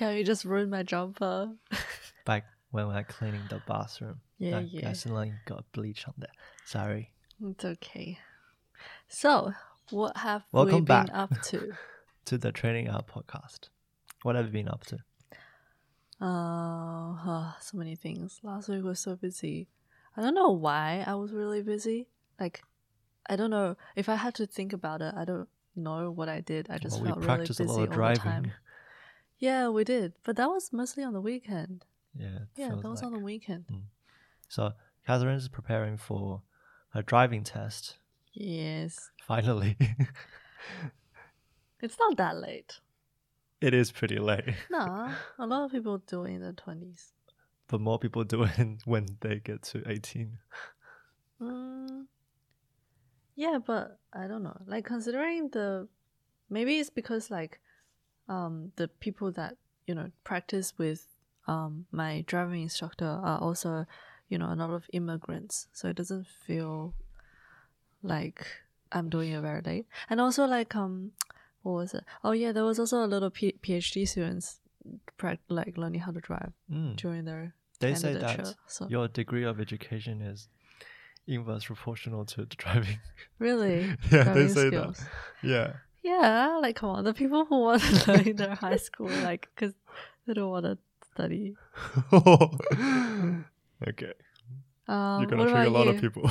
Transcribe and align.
care. 0.00 0.16
You 0.16 0.24
just 0.24 0.44
ruined 0.44 0.70
my 0.70 0.82
jumper. 0.82 1.52
Back 2.24 2.44
when 2.70 2.88
we're 2.88 3.04
cleaning 3.04 3.42
the 3.48 3.60
bathroom, 3.66 4.20
Yeah, 4.38 4.58
I 4.58 4.60
yeah. 4.60 4.88
accidentally 4.88 5.32
got 5.46 5.64
bleach 5.72 6.06
on 6.08 6.14
there. 6.18 6.32
Sorry. 6.64 7.12
It's 7.44 7.64
okay. 7.64 8.18
So, 9.08 9.52
what 9.90 10.16
have 10.16 10.42
we 10.52 10.64
been 10.66 10.84
back. 10.84 11.08
up 11.12 11.30
to? 11.50 11.72
To 12.26 12.38
the 12.38 12.52
Training 12.52 12.86
Out 12.86 13.08
podcast. 13.08 13.70
What 14.22 14.36
have 14.36 14.46
you 14.46 14.52
been 14.52 14.68
up 14.68 14.84
to? 14.86 14.98
Uh, 16.20 17.14
huh, 17.14 17.52
so 17.60 17.78
many 17.78 17.96
things. 17.96 18.38
Last 18.42 18.68
week 18.68 18.84
was 18.84 19.00
so 19.00 19.16
busy. 19.16 19.68
I 20.16 20.20
don't 20.22 20.34
know 20.34 20.50
why 20.50 21.02
I 21.06 21.14
was 21.14 21.32
really 21.32 21.62
busy. 21.62 22.08
Like, 22.38 22.62
I 23.28 23.36
don't 23.36 23.50
know 23.50 23.76
if 23.96 24.08
I 24.08 24.16
had 24.16 24.34
to 24.34 24.46
think 24.46 24.72
about 24.72 25.00
it. 25.02 25.14
I 25.16 25.24
don't 25.24 25.48
know 25.74 26.10
what 26.10 26.28
I 26.28 26.40
did. 26.40 26.68
I 26.70 26.78
just 26.78 26.96
Well, 26.96 27.06
felt 27.06 27.16
really 27.18 27.26
practiced 27.26 27.58
busy 27.58 27.70
a 27.70 27.72
lot 27.72 27.82
of 27.82 27.88
all 27.88 27.88
the 27.90 27.94
driving. 27.94 28.22
time. 28.22 28.52
Yeah, 29.40 29.68
we 29.68 29.84
did, 29.84 30.12
but 30.22 30.36
that 30.36 30.48
was 30.48 30.72
mostly 30.72 31.02
on 31.02 31.14
the 31.14 31.20
weekend. 31.20 31.84
Yeah. 32.14 32.40
Yeah, 32.56 32.74
that 32.76 32.88
was 32.88 33.02
like. 33.02 33.06
on 33.06 33.12
the 33.18 33.24
weekend. 33.24 33.64
So 34.48 34.72
Catherine 35.06 35.36
is 35.36 35.48
preparing 35.48 35.96
for 35.96 36.42
her 36.90 37.02
driving 37.02 37.42
test. 37.42 37.96
Yes, 38.34 39.10
Finally. 39.26 39.76
it's 41.80 41.98
not 41.98 42.16
that 42.18 42.36
late. 42.36 42.80
it 43.60 43.74
is 43.74 43.90
pretty 43.90 44.18
late. 44.18 44.54
Nah, 44.70 45.12
a 45.38 45.46
lot 45.46 45.64
of 45.64 45.72
people 45.72 45.98
do 46.06 46.24
it 46.24 46.32
in 46.34 46.40
their 46.40 46.52
twenties. 46.52 47.12
But 47.66 47.80
more 47.80 47.98
people 47.98 48.24
do 48.24 48.42
it 48.42 48.80
when 48.84 49.06
they 49.20 49.36
get 49.40 49.62
to 49.72 49.82
18. 49.88 50.38
Mm, 51.40 52.06
yeah, 53.36 53.58
but 53.64 53.98
I 54.12 54.26
don't 54.26 54.42
know. 54.42 54.56
Like 54.66 54.84
considering 54.84 55.48
the, 55.50 55.88
maybe 56.50 56.78
it's 56.78 56.90
because 56.90 57.30
like, 57.30 57.60
um, 58.30 58.72
the 58.76 58.86
people 58.88 59.30
that 59.32 59.56
you 59.86 59.94
know 59.94 60.08
practice 60.24 60.72
with 60.78 61.00
um 61.48 61.86
my 61.90 62.22
driving 62.26 62.62
instructor 62.62 63.06
are 63.30 63.38
also, 63.46 63.86
you 64.30 64.38
know, 64.38 64.50
a 64.52 64.56
lot 64.62 64.70
of 64.70 64.84
immigrants, 64.92 65.68
so 65.72 65.88
it 65.88 65.96
doesn't 65.96 66.26
feel 66.46 66.94
like 68.02 68.46
I'm 68.92 69.08
doing 69.08 69.32
it 69.32 69.40
very 69.40 69.62
late. 69.62 69.86
And 70.08 70.20
also 70.20 70.46
like 70.46 70.74
um, 70.76 71.12
what 71.62 71.72
was 71.72 71.94
it? 71.94 72.04
Oh 72.24 72.32
yeah, 72.32 72.52
there 72.52 72.64
was 72.64 72.78
also 72.78 73.04
a 73.04 73.06
little 73.06 73.30
P- 73.30 73.56
PhD 73.62 74.06
students, 74.08 74.60
like 75.48 75.76
learning 75.76 76.00
how 76.00 76.12
to 76.12 76.20
drive 76.20 76.52
Mm. 76.70 76.96
during 76.96 77.24
their 77.24 77.54
They 77.80 77.94
say 77.94 78.14
that 78.14 78.20
candidature. 78.22 78.54
So 78.66 78.86
your 78.88 79.08
degree 79.08 79.44
of 79.44 79.60
education 79.60 80.20
is 80.22 80.48
inverse 81.26 81.64
proportional 81.66 82.24
to 82.26 82.44
the 82.46 82.56
driving. 82.56 83.00
really, 83.38 83.94
yeah, 84.10 84.34
they 84.34 84.48
say 84.48 84.68
skills. 84.68 84.98
that. 84.98 85.08
Yeah. 85.42 85.72
Yeah, 86.02 86.58
like 86.62 86.76
come 86.76 86.90
on, 86.90 87.04
the 87.04 87.12
people 87.14 87.44
who 87.44 87.60
want 87.60 87.82
to 87.82 88.04
learn 88.12 88.28
in 88.28 88.36
their 88.36 88.54
high 88.54 88.76
school, 88.76 89.08
like, 89.22 89.48
because 89.54 89.74
they 90.26 90.34
don't 90.34 90.50
want 90.50 90.64
to 90.66 90.78
study. 91.12 91.56
okay. 93.88 94.12
Um, 94.88 95.20
You're 95.20 95.30
gonna 95.30 95.44
trigger 95.44 95.62
a 95.62 95.70
lot 95.70 95.86
you? 95.86 95.92
of 95.92 96.00
people. 96.00 96.30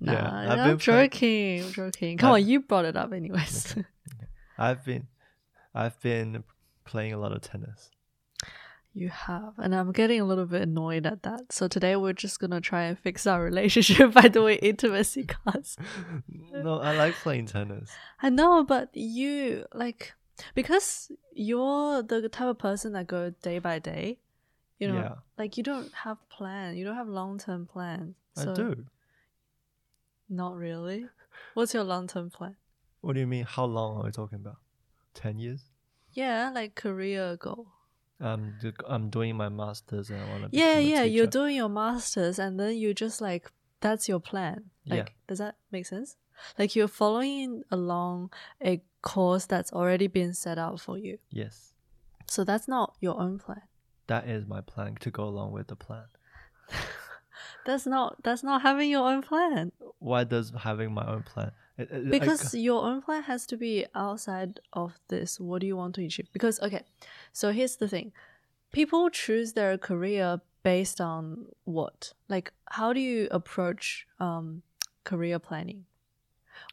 Nah, 0.00 0.12
yeah. 0.12 0.52
I'm 0.52 0.58
been 0.70 0.76
pla- 0.78 1.02
joking. 1.02 1.64
I'm 1.64 1.72
joking. 1.72 2.18
Come 2.18 2.32
I've- 2.32 2.42
on, 2.42 2.48
you 2.48 2.60
brought 2.60 2.84
it 2.84 2.96
up 2.96 3.12
anyways. 3.12 3.76
I've 4.58 4.84
been 4.84 5.08
I've 5.74 5.98
been 6.00 6.44
playing 6.84 7.12
a 7.14 7.18
lot 7.18 7.32
of 7.32 7.40
tennis. 7.40 7.90
You 8.94 9.08
have, 9.08 9.54
and 9.58 9.74
I'm 9.74 9.90
getting 9.92 10.20
a 10.20 10.24
little 10.24 10.46
bit 10.46 10.62
annoyed 10.62 11.04
at 11.04 11.22
that. 11.24 11.52
So 11.52 11.66
today 11.68 11.96
we're 11.96 12.12
just 12.12 12.38
gonna 12.38 12.60
try 12.60 12.84
and 12.84 12.98
fix 12.98 13.26
our 13.26 13.42
relationship 13.50 14.12
by 14.14 14.28
doing 14.28 14.58
intimacy 14.58 15.24
class. 15.34 15.76
no, 16.28 16.78
I 16.78 16.94
like 16.96 17.14
playing 17.14 17.46
tennis. 17.46 17.90
I 18.22 18.30
know, 18.30 18.62
but 18.64 18.90
you 18.96 19.64
like 19.74 20.14
because 20.54 21.10
you're 21.32 22.02
the 22.02 22.28
type 22.28 22.48
of 22.48 22.58
person 22.58 22.92
that 22.92 23.06
go 23.08 23.30
day 23.42 23.58
by 23.58 23.78
day. 23.80 24.18
You 24.78 24.88
know, 24.88 24.94
Yeah. 24.98 25.14
like 25.38 25.56
you 25.56 25.62
don't 25.62 25.92
have 26.04 26.18
plan. 26.28 26.76
You 26.76 26.84
don't 26.84 26.96
have 26.96 27.08
long 27.08 27.38
term 27.38 27.66
plans. 27.66 28.16
I 28.36 28.44
do. 28.52 28.84
Not 30.28 30.56
really. 30.56 31.06
What's 31.54 31.74
your 31.74 31.84
long 31.84 32.06
term 32.08 32.30
plan? 32.30 32.56
What 33.00 33.14
do 33.14 33.20
you 33.20 33.26
mean? 33.26 33.44
How 33.44 33.64
long 33.64 33.98
are 33.98 34.04
we 34.04 34.10
talking 34.10 34.36
about? 34.40 34.56
Ten 35.14 35.38
years? 35.38 35.60
Yeah, 36.12 36.50
like 36.54 36.74
career 36.74 37.36
goal. 37.36 37.66
Um, 38.24 38.54
I'm 38.62 38.74
I'm 38.88 39.10
doing 39.10 39.36
my 39.36 39.48
masters 39.48 40.10
and 40.10 40.20
I 40.22 40.28
want 40.30 40.42
to. 40.52 40.56
Yeah, 40.56 40.78
yeah. 40.78 41.02
You're 41.04 41.26
doing 41.26 41.56
your 41.56 41.68
masters, 41.68 42.38
and 42.38 42.58
then 42.58 42.76
you 42.76 42.94
just 42.94 43.20
like 43.20 43.50
that's 43.80 44.08
your 44.08 44.20
plan. 44.20 44.70
Yeah. 44.84 44.94
Like, 44.96 45.12
does 45.28 45.38
that 45.38 45.56
make 45.70 45.86
sense? 45.86 46.16
Like 46.58 46.74
you're 46.74 46.88
following 46.88 47.62
along 47.70 48.32
a 48.64 48.82
course 49.02 49.46
that's 49.46 49.72
already 49.72 50.06
been 50.08 50.34
set 50.34 50.58
out 50.58 50.80
for 50.80 50.96
you. 50.98 51.18
Yes, 51.30 51.74
So 52.26 52.42
that's 52.44 52.66
not 52.66 52.96
your 53.00 53.20
own 53.20 53.38
plan. 53.38 53.62
that 54.06 54.28
is 54.28 54.46
my 54.46 54.60
plan 54.60 54.96
to 55.00 55.10
go 55.10 55.24
along 55.24 55.52
with 55.52 55.66
the 55.68 55.76
plan. 55.76 56.04
That's 57.66 57.86
not 57.86 58.22
that's 58.22 58.42
not 58.42 58.62
having 58.62 58.90
your 58.90 59.08
own 59.10 59.22
plan. 59.22 59.72
Why 59.98 60.24
does 60.24 60.52
having 60.68 60.92
my 60.92 61.06
own 61.06 61.22
plan? 61.22 61.52
It- 61.76 61.90
I 61.92 61.98
because 62.10 62.54
your 62.54 62.84
own 62.84 63.02
plan 63.02 63.22
has 63.24 63.46
to 63.46 63.56
be 63.56 63.84
outside 63.94 64.60
of 64.72 65.00
this. 65.08 65.40
What 65.40 65.60
do 65.60 65.66
you 65.66 65.76
want 65.76 65.94
to 65.96 66.04
achieve? 66.04 66.28
Because 66.32 66.60
okay 66.60 66.82
so 67.32 67.52
here's 67.52 67.76
the 67.76 67.88
thing. 67.88 68.12
People 68.72 69.10
choose 69.10 69.52
their 69.52 69.76
career 69.78 70.40
based 70.62 71.00
on 71.00 71.46
what? 71.64 72.12
Like 72.28 72.52
how 72.66 72.92
do 72.92 73.00
you 73.00 73.28
approach 73.30 74.06
um, 74.20 74.62
career 75.04 75.38
planning? 75.38 75.86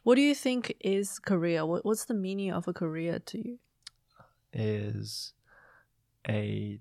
What 0.04 0.14
do 0.14 0.22
you 0.22 0.34
think 0.34 0.76
is 0.80 1.18
career? 1.18 1.66
What, 1.66 1.84
what's 1.84 2.04
the 2.04 2.14
meaning 2.14 2.52
of 2.52 2.68
a 2.68 2.72
career 2.72 3.18
to 3.18 3.38
you? 3.38 3.58
Is 4.52 5.32
a 6.28 6.78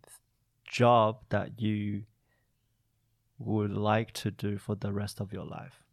job 0.65 1.23
that 1.29 1.59
you 1.59 2.03
would 3.39 3.71
like 3.71 4.11
to 4.13 4.29
do 4.29 4.57
for 4.57 4.75
the 4.75 4.93
rest 4.93 5.19
of 5.19 5.33
your 5.33 5.45
life. 5.45 5.83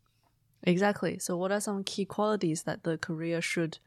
Exactly 0.74 1.18
so 1.18 1.30
what 1.40 1.50
are 1.56 1.60
some 1.68 1.82
key 1.92 2.04
qualities 2.04 2.60
that 2.68 2.78
the 2.88 2.96
career 3.08 3.40
should 3.52 3.78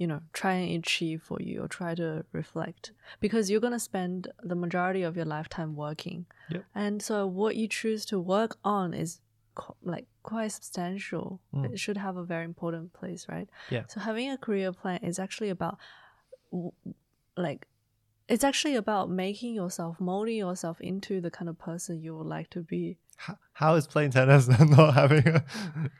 you 0.00 0.06
know 0.10 0.20
try 0.40 0.52
and 0.54 0.70
achieve 0.82 1.22
for 1.28 1.38
you 1.48 1.56
or 1.62 1.68
try 1.68 1.94
to 1.94 2.08
reflect 2.40 2.92
because 3.24 3.44
you're 3.50 3.60
going 3.66 3.78
to 3.80 3.86
spend 3.92 4.28
the 4.50 4.54
majority 4.64 5.02
of 5.08 5.16
your 5.18 5.28
lifetime 5.36 5.72
working 5.86 6.20
Yep. 6.54 6.64
and 6.74 6.94
so 7.08 7.26
what 7.40 7.52
you 7.60 7.66
choose 7.68 8.02
to 8.06 8.16
work 8.34 8.52
on 8.64 8.86
is 8.94 9.20
qu- 9.60 9.76
like 9.92 10.06
quite 10.22 10.52
substantial 10.58 11.26
Mm. 11.54 11.72
it 11.74 11.78
should 11.84 11.96
have 12.06 12.16
a 12.16 12.24
very 12.34 12.46
important 12.52 12.86
place 12.98 13.22
right 13.34 13.48
Yeah. 13.76 13.84
so 13.92 14.00
having 14.00 14.30
a 14.30 14.38
career 14.46 14.72
plan 14.72 15.00
is 15.10 15.18
actually 15.24 15.50
about 15.50 15.76
w- 16.50 16.72
like 17.36 17.66
it's 18.30 18.44
actually 18.44 18.76
about 18.76 19.10
making 19.10 19.54
yourself 19.54 19.98
molding 20.00 20.36
yourself 20.36 20.80
into 20.80 21.20
the 21.20 21.30
kind 21.30 21.48
of 21.48 21.58
person 21.58 22.00
you 22.00 22.16
would 22.16 22.26
like 22.26 22.48
to 22.50 22.60
be 22.60 22.96
How, 23.16 23.36
how 23.52 23.74
is 23.74 23.86
playing 23.86 24.12
tennis 24.12 24.48
and 24.58 24.70
not 24.70 24.94
having 24.94 25.26
a 25.26 25.44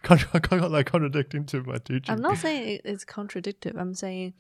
contra- 0.03 0.41
con- 0.49 0.73
like 0.73 0.87
contradicting 0.87 1.45
to 1.47 1.63
my 1.63 1.79
teaching? 1.79 2.15
I'm 2.15 2.23
not 2.23 2.39
saying 2.39 2.81
it's 2.85 3.05
contradictive. 3.05 3.77
I'm 3.77 3.95
saying, 3.95 4.35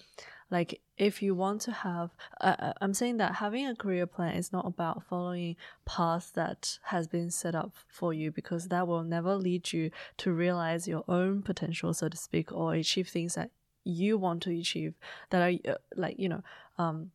like, 0.51 0.81
if 0.97 1.21
you 1.23 1.34
want 1.34 1.61
to 1.62 1.73
have, 1.73 2.11
uh, 2.41 2.56
uh, 2.59 2.73
I'm 2.81 2.95
saying 2.95 3.19
that 3.19 3.37
having 3.37 3.67
a 3.67 3.77
career 3.77 4.07
plan 4.07 4.34
is 4.34 4.53
not 4.53 4.67
about 4.67 5.05
following 5.05 5.57
paths 5.84 6.31
that 6.33 6.78
has 6.84 7.07
been 7.07 7.31
set 7.31 7.55
up 7.55 7.72
for 7.89 8.15
you 8.15 8.31
because 8.31 8.69
that 8.69 8.87
will 8.89 9.03
never 9.03 9.37
lead 9.37 9.72
you 9.72 9.91
to 10.19 10.33
realize 10.33 10.89
your 10.89 11.05
own 11.09 11.43
potential, 11.43 11.93
so 11.93 12.09
to 12.09 12.17
speak, 12.17 12.53
or 12.53 12.75
achieve 12.75 13.09
things 13.09 13.34
that 13.34 13.51
you 13.84 14.17
want 14.17 14.43
to 14.43 14.59
achieve 14.59 14.95
that 15.31 15.43
are 15.43 15.71
uh, 15.72 15.77
like 15.97 16.19
you 16.19 16.28
know, 16.28 16.43
um, 16.78 17.11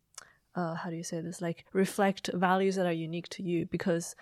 uh, 0.56 0.76
how 0.76 0.90
do 0.90 0.96
you 0.96 1.04
say 1.04 1.22
this? 1.22 1.42
Like 1.42 1.66
reflect 1.74 2.30
values 2.34 2.76
that 2.76 2.86
are 2.86 2.94
unique 2.94 3.30
to 3.30 3.44
you 3.44 3.66
because 3.66 4.16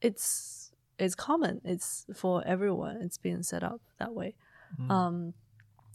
it's 0.00 0.72
it's 0.98 1.14
common. 1.14 1.60
It's 1.64 2.06
for 2.14 2.42
everyone. 2.46 2.98
It's 3.02 3.18
been 3.18 3.42
set 3.42 3.62
up 3.62 3.80
that 3.98 4.14
way. 4.14 4.36
Mm. 4.80 4.90
Um, 4.90 5.34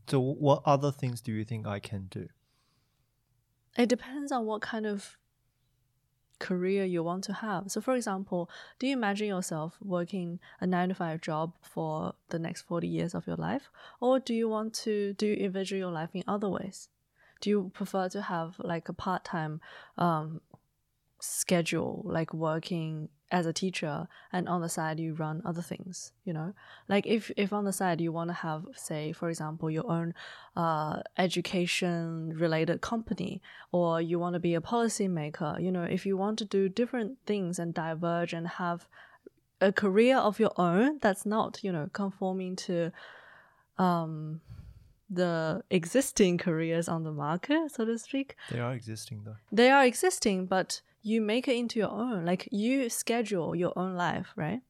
so, 0.07 0.19
what 0.19 0.63
other 0.65 0.91
things 0.91 1.21
do 1.21 1.31
you 1.31 1.45
think 1.45 1.67
I 1.67 1.79
can 1.79 2.07
do? 2.09 2.27
it 3.77 3.87
depends 3.87 4.31
on 4.31 4.45
what 4.45 4.61
kind 4.61 4.85
of 4.85 5.17
career 6.39 6.83
you 6.85 7.03
want 7.03 7.23
to 7.25 7.33
have. 7.33 7.71
So, 7.71 7.81
for 7.81 7.95
example, 7.95 8.49
do 8.77 8.87
you 8.87 8.93
imagine 8.93 9.27
yourself 9.27 9.77
working 9.81 10.39
a 10.59 10.67
nine 10.67 10.89
to 10.89 10.95
five 10.95 11.21
job 11.21 11.53
for 11.61 12.13
the 12.29 12.39
next 12.39 12.63
40 12.63 12.87
years 12.87 13.13
of 13.13 13.27
your 13.27 13.35
life? 13.35 13.69
Or 13.99 14.19
do 14.19 14.33
you 14.33 14.49
want 14.49 14.73
to, 14.85 15.13
do 15.13 15.27
you 15.27 15.45
envision 15.45 15.77
your 15.77 15.91
life 15.91 16.09
in 16.13 16.23
other 16.27 16.49
ways? 16.49 16.89
Do 17.41 17.49
you 17.49 17.71
prefer 17.73 18.09
to 18.09 18.21
have 18.21 18.55
like 18.59 18.89
a 18.89 18.93
part 18.93 19.23
time 19.23 19.61
um, 19.97 20.41
schedule, 21.19 22.01
like 22.05 22.33
working 22.33 23.09
as 23.31 23.45
a 23.45 23.53
teacher, 23.53 24.07
and 24.33 24.49
on 24.49 24.61
the 24.61 24.69
side 24.69 24.99
you 24.99 25.13
run 25.13 25.41
other 25.45 25.61
things? 25.61 26.11
You 26.25 26.33
know, 26.33 26.53
like 26.87 27.05
if 27.05 27.31
if 27.37 27.53
on 27.53 27.65
the 27.65 27.73
side 27.73 28.01
you 28.01 28.11
want 28.11 28.29
to 28.29 28.33
have, 28.33 28.65
say, 28.75 29.11
for 29.11 29.29
example, 29.29 29.69
your 29.69 29.89
own 29.89 30.13
uh, 30.55 31.01
education 31.17 32.33
related 32.35 32.81
company, 32.81 33.41
or 33.71 34.01
you 34.01 34.19
want 34.19 34.33
to 34.33 34.39
be 34.39 34.55
a 34.55 34.61
policymaker. 34.61 35.61
You 35.61 35.71
know, 35.71 35.83
if 35.83 36.05
you 36.05 36.17
want 36.17 36.39
to 36.39 36.45
do 36.45 36.69
different 36.69 37.17
things 37.25 37.59
and 37.59 37.73
diverge 37.73 38.33
and 38.33 38.47
have 38.47 38.87
a 39.61 39.71
career 39.71 40.17
of 40.17 40.39
your 40.39 40.51
own 40.57 40.97
that's 41.01 41.25
not 41.25 41.59
you 41.63 41.71
know 41.71 41.89
conforming 41.93 42.55
to 42.55 42.91
um 43.77 44.41
the 45.09 45.63
existing 45.69 46.37
careers 46.37 46.87
on 46.87 47.03
the 47.03 47.11
market, 47.11 47.71
so 47.71 47.85
to 47.85 47.97
speak. 47.97 48.35
They 48.51 48.59
are 48.59 48.73
existing 48.73 49.21
though. 49.25 49.37
They 49.51 49.69
are 49.69 49.85
existing, 49.85 50.45
but 50.45 50.81
you 51.01 51.21
make 51.21 51.47
it 51.47 51.55
into 51.55 51.79
your 51.79 51.91
own. 51.91 52.25
Like 52.25 52.47
you 52.51 52.89
schedule 52.89 53.55
your 53.55 53.73
own 53.77 53.95
life, 53.95 54.27
right? 54.35 54.61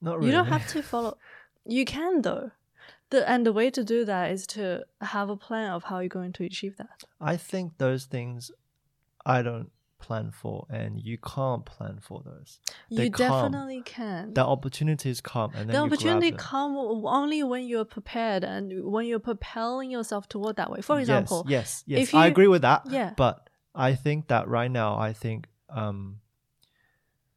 Not 0.00 0.18
really. 0.18 0.26
You 0.26 0.32
don't 0.32 0.46
have 0.46 0.66
to 0.68 0.82
follow. 0.82 1.16
You 1.66 1.84
can 1.84 2.22
though. 2.22 2.52
The, 3.10 3.28
and 3.28 3.44
the 3.44 3.52
way 3.52 3.70
to 3.70 3.84
do 3.84 4.04
that 4.06 4.30
is 4.30 4.46
to 4.48 4.84
have 5.02 5.28
a 5.28 5.36
plan 5.36 5.70
of 5.72 5.84
how 5.84 5.98
you're 5.98 6.08
going 6.08 6.32
to 6.34 6.44
achieve 6.44 6.78
that. 6.78 7.04
I 7.20 7.36
think 7.36 7.76
those 7.76 8.06
things 8.06 8.50
I 9.26 9.42
don't 9.42 9.70
plan 10.00 10.30
for, 10.30 10.66
and 10.70 11.00
you 11.00 11.18
can't 11.18 11.64
plan 11.64 11.98
for 12.00 12.22
those. 12.24 12.58
They 12.90 13.04
you 13.04 13.10
come. 13.10 13.52
definitely 13.52 13.82
can. 13.82 14.34
The 14.34 14.44
opportunities 14.44 15.20
come, 15.20 15.52
and 15.54 15.68
then 15.68 15.74
the 15.74 15.82
opportunity 15.82 16.32
come 16.32 16.76
only 16.76 17.42
when 17.42 17.66
you're 17.66 17.84
prepared 17.84 18.42
and 18.44 18.84
when 18.84 19.06
you're 19.06 19.18
propelling 19.18 19.90
yourself 19.90 20.28
toward 20.28 20.56
that 20.56 20.70
way. 20.70 20.80
For 20.80 20.98
example, 20.98 21.44
yes, 21.48 21.84
yes, 21.86 21.98
yes. 21.98 22.08
if 22.08 22.14
I 22.14 22.26
agree 22.26 22.48
with 22.48 22.62
that. 22.62 22.82
yeah. 22.90 23.12
But 23.16 23.48
I 23.74 23.94
think 23.94 24.28
that 24.28 24.48
right 24.48 24.70
now, 24.70 24.98
I 24.98 25.12
think 25.12 25.46
um, 25.68 26.20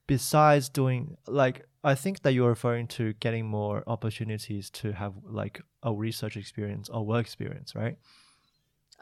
besides 0.08 0.70
doing 0.70 1.18
like, 1.28 1.66
I 1.84 1.96
think 1.96 2.22
that 2.22 2.34
you're 2.34 2.50
referring 2.50 2.88
to 2.90 3.14
getting 3.14 3.46
more 3.46 3.84
opportunities 3.88 4.70
to 4.72 4.94
have 4.94 5.14
like 5.24 5.62
a 5.84 5.94
research 5.94 6.38
experience 6.38 6.90
or 6.90 7.06
work 7.06 7.26
experience, 7.26 7.76
right? 7.76 7.98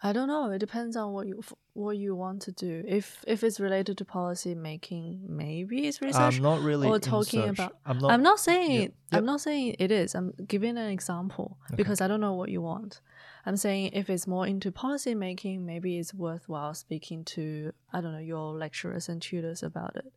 I 0.03 0.13
don't 0.13 0.27
know. 0.27 0.49
It 0.49 0.57
depends 0.59 0.95
on 0.95 1.13
what 1.13 1.27
you 1.27 1.41
what 1.73 1.95
you 1.97 2.15
want 2.15 2.41
to 2.43 2.51
do. 2.51 2.83
If 2.87 3.23
if 3.27 3.43
it's 3.43 3.59
related 3.59 3.97
to 3.99 4.05
policy 4.05 4.55
making, 4.55 5.21
maybe 5.29 5.87
it's 5.87 6.01
research. 6.01 6.37
I'm 6.37 6.41
not 6.41 6.61
really 6.61 6.87
or 6.87 6.97
talking 6.99 7.49
about- 7.49 7.77
I'm 7.85 7.99
not. 7.99 8.11
I'm 8.11 8.23
not 8.23 8.39
saying. 8.39 8.93
I'm 9.11 9.25
not 9.25 9.41
saying 9.41 9.75
it 9.77 9.91
is. 9.91 10.15
I'm 10.15 10.33
giving 10.47 10.77
an 10.77 10.89
example 10.89 11.57
because 11.75 12.01
I 12.01 12.07
don't 12.07 12.19
know 12.21 12.33
what 12.33 12.49
you 12.49 12.61
want. 12.61 13.01
I'm 13.45 13.57
saying 13.57 13.91
if 13.93 14.09
it's 14.09 14.25
more 14.25 14.47
into 14.47 14.71
policy 14.71 15.13
making, 15.13 15.65
maybe 15.65 15.99
it's 15.99 16.13
worthwhile 16.15 16.73
speaking 16.73 17.23
to 17.35 17.71
I 17.93 18.01
don't 18.01 18.13
know 18.13 18.19
your 18.35 18.53
lecturers 18.53 19.07
and 19.07 19.21
tutors 19.21 19.61
about 19.61 19.95
it, 19.97 20.11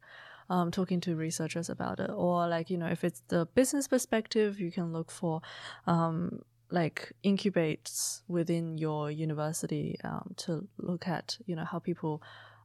um, 0.48 0.70
talking 0.70 1.00
to 1.02 1.14
researchers 1.14 1.68
about 1.68 2.00
it, 2.00 2.08
or 2.10 2.48
like 2.48 2.70
you 2.70 2.78
know 2.78 2.86
if 2.86 3.04
it's 3.04 3.20
the 3.28 3.46
business 3.54 3.86
perspective, 3.88 4.58
you 4.60 4.70
can 4.72 4.92
look 4.94 5.10
for, 5.10 5.42
um, 5.86 6.40
like 6.80 6.98
incubates 7.22 8.22
within 8.28 8.64
your 8.78 9.10
university 9.26 9.96
um, 10.04 10.26
to 10.42 10.50
look 10.88 11.06
at 11.16 11.38
you 11.46 11.54
know 11.56 11.64
how 11.72 11.78
people, 11.78 12.14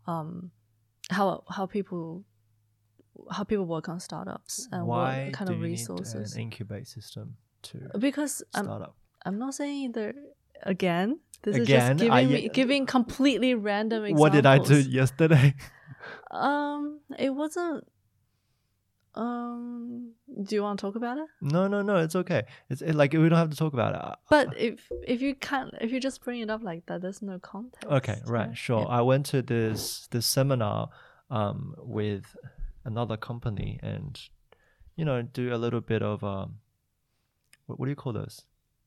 um, 0.08 0.52
how 1.18 1.44
how 1.56 1.66
people. 1.66 2.24
How 3.36 3.44
people 3.44 3.66
work 3.66 3.90
on 3.90 4.00
startups 4.00 4.70
and 4.72 4.88
Why 4.88 5.26
what 5.26 5.34
kind 5.34 5.48
do 5.50 5.54
of 5.54 5.60
you 5.60 5.66
resources? 5.72 6.16
need 6.16 6.40
an 6.40 6.44
incubate 6.46 6.88
system 6.88 7.36
to 7.64 7.76
because 8.00 8.34
I'm. 8.56 8.68
I'm 9.26 9.38
not 9.38 9.54
saying 9.56 9.92
there 9.92 10.14
again. 10.64 11.20
This 11.44 11.56
Again, 11.58 11.98
is 11.98 12.02
just 12.02 12.14
I- 12.14 12.24
giving 12.24 12.44
me 12.44 12.50
giving 12.60 12.86
completely 12.86 13.52
random 13.56 14.02
examples. 14.06 14.22
What 14.22 14.32
did 14.38 14.46
I 14.46 14.58
do 14.60 14.78
yesterday? 14.80 15.54
Um, 16.32 17.02
it 17.18 17.32
wasn't. 17.42 17.84
Um, 19.16 20.14
do 20.44 20.56
you 20.56 20.62
want 20.62 20.80
to 20.80 20.86
talk 20.86 20.96
about 20.96 21.18
it? 21.18 21.28
no, 21.42 21.68
no, 21.68 21.82
no. 21.82 21.98
It's 21.98 22.16
okay. 22.16 22.44
It's 22.70 22.82
it, 22.82 22.94
like 22.94 23.14
we 23.14 23.28
don't 23.30 23.38
have 23.38 23.50
to 23.50 23.58
talk 23.58 23.74
about 23.74 23.96
it. 23.96 24.20
But 24.30 24.58
if 24.58 24.92
if 25.08 25.22
you 25.22 25.36
can't, 25.36 25.74
if 25.82 25.92
you 25.92 26.00
just 26.00 26.24
bring 26.24 26.40
it 26.42 26.50
up 26.50 26.62
like 26.64 26.86
that, 26.86 27.02
there's 27.02 27.22
no 27.22 27.40
context. 27.40 27.88
Okay, 27.88 28.22
right, 28.26 28.56
sure. 28.56 28.82
Yeah. 28.82 28.98
I 28.98 29.02
went 29.02 29.26
to 29.28 29.42
this 29.42 30.08
this 30.12 30.26
seminar 30.26 30.90
um 31.32 31.76
with 31.78 32.36
another 32.86 33.18
company 33.18 33.80
and 33.84 34.20
you 34.96 35.06
know 35.06 35.22
do 35.22 35.54
a 35.54 35.58
little 35.58 35.82
bit 35.82 36.02
of 36.02 36.24
um 36.24 36.56
what, 37.66 37.80
what 37.80 37.86
do 37.86 37.90
you 37.92 37.96
call 37.96 38.14
those? 38.14 38.44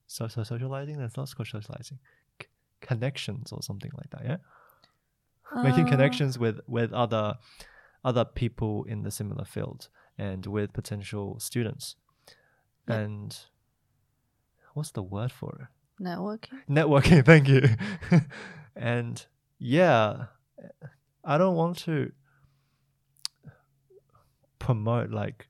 So, 0.06 0.28
so 0.28 0.42
socializing? 0.42 0.98
That's 0.98 1.16
not 1.16 1.28
socializing. 1.28 1.98
C- 2.40 2.48
connections 2.80 3.52
or 3.52 3.62
something 3.62 3.90
like 3.96 4.10
that. 4.10 4.22
Yeah, 4.24 5.62
making 5.62 5.86
Uh, 5.86 5.90
connections 5.90 6.38
with 6.38 6.60
with 6.66 6.92
other 6.92 7.38
other 8.04 8.24
people 8.24 8.84
in 8.84 9.02
the 9.02 9.10
similar 9.10 9.44
field 9.44 9.88
and 10.18 10.44
with 10.46 10.72
potential 10.72 11.38
students. 11.40 11.96
Yeah. 12.88 12.96
And 13.00 13.38
what's 14.74 14.90
the 14.92 15.02
word 15.02 15.30
for 15.32 15.52
it? 15.62 16.02
Networking. 16.02 16.60
networking 16.68 17.24
thank 17.30 17.46
you 17.48 17.62
and 18.74 19.24
yeah 19.58 20.24
i 21.22 21.38
don't 21.38 21.54
want 21.54 21.76
to 21.78 22.10
promote 24.58 25.10
like 25.10 25.48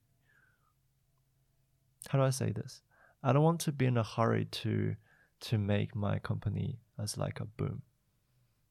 how 2.08 2.18
do 2.18 2.24
i 2.24 2.30
say 2.30 2.52
this 2.52 2.82
i 3.22 3.32
don't 3.32 3.42
want 3.42 3.60
to 3.60 3.72
be 3.72 3.86
in 3.86 3.96
a 3.96 4.02
hurry 4.02 4.44
to 4.46 4.94
to 5.40 5.58
make 5.58 5.94
my 5.94 6.18
company 6.18 6.80
as 7.00 7.16
like 7.16 7.40
a 7.40 7.44
boom 7.44 7.82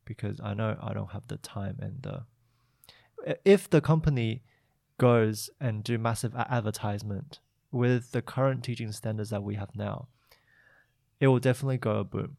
because 0.05 0.39
i 0.43 0.53
know 0.53 0.77
i 0.81 0.93
don't 0.93 1.11
have 1.11 1.27
the 1.27 1.37
time 1.37 1.77
and 1.81 2.05
i- 3.27 3.35
if 3.45 3.69
the 3.69 3.81
company 3.81 4.43
goes 5.01 5.49
and 5.59 5.83
do 5.83 5.97
massive 5.97 6.35
advertisement 6.35 7.39
with 7.71 8.11
the 8.11 8.21
current 8.21 8.63
teaching 8.63 8.91
standards 8.91 9.31
that 9.31 9.41
we 9.41 9.55
have 9.55 9.75
now 9.75 10.07
it 11.21 11.27
will 11.27 11.39
definitely 11.39 11.77
go 11.77 11.97
a 11.97 12.03
boom. 12.03 12.35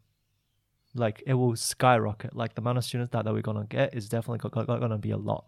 Like 0.94 1.22
it 1.24 1.34
will 1.34 1.56
skyrocket. 1.56 2.36
Like 2.36 2.54
the 2.54 2.60
amount 2.60 2.78
of 2.78 2.84
students 2.84 3.12
that, 3.12 3.24
that 3.24 3.32
we're 3.32 3.40
to 3.40 3.64
get 3.68 3.94
is 3.94 4.08
definitely 4.08 4.50
going 4.50 4.90
to 4.90 4.98
be 4.98 5.12
a 5.12 5.16
lot. 5.16 5.46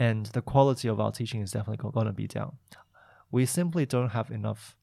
And 0.00 0.26
the 0.26 0.42
quality 0.42 0.88
of 0.88 0.98
our 0.98 1.12
teaching 1.12 1.42
is 1.42 1.52
definitely 1.52 1.90
going 1.92 2.06
to 2.06 2.12
be 2.12 2.26
down. 2.26 2.56
We 3.30 3.44
simply 3.44 3.84
don't 3.84 4.08
have 4.08 4.30
enough 4.30 4.76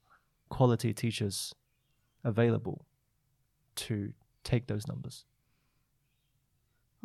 quality 0.50 0.94
teachers 0.94 1.54
available 2.24 2.86
to 3.76 4.14
take 4.44 4.68
those 4.68 4.88
numbers. 4.88 5.26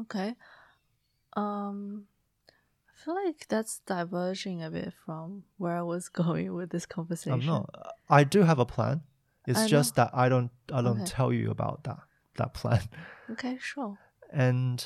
Okay. 0.00 0.34
Um, 1.36 2.04
feel 3.04 3.14
like 3.24 3.46
that's 3.48 3.80
diverging 3.86 4.62
a 4.62 4.70
bit 4.70 4.92
from 5.04 5.44
where 5.56 5.76
I 5.76 5.82
was 5.82 6.08
going 6.22 6.54
with 6.54 6.70
this 6.70 6.86
conversation. 6.86 7.32
i'm 7.40 7.46
not 7.46 7.64
i 8.08 8.22
do 8.24 8.42
have 8.42 8.58
a 8.58 8.66
plan 8.74 9.02
it's 9.46 9.58
I 9.60 9.62
know. 9.62 9.68
just 9.68 9.94
that 9.96 10.10
i 10.12 10.28
don't 10.28 10.50
i 10.72 10.80
don't 10.82 11.00
Okay. 11.02 11.10
tell 11.18 11.32
you 11.32 11.50
about 11.50 11.84
that 11.84 11.98
that 12.36 12.54
plan 12.54 12.82
Okay, 13.32 13.56
sure. 13.60 13.96
and 14.32 14.76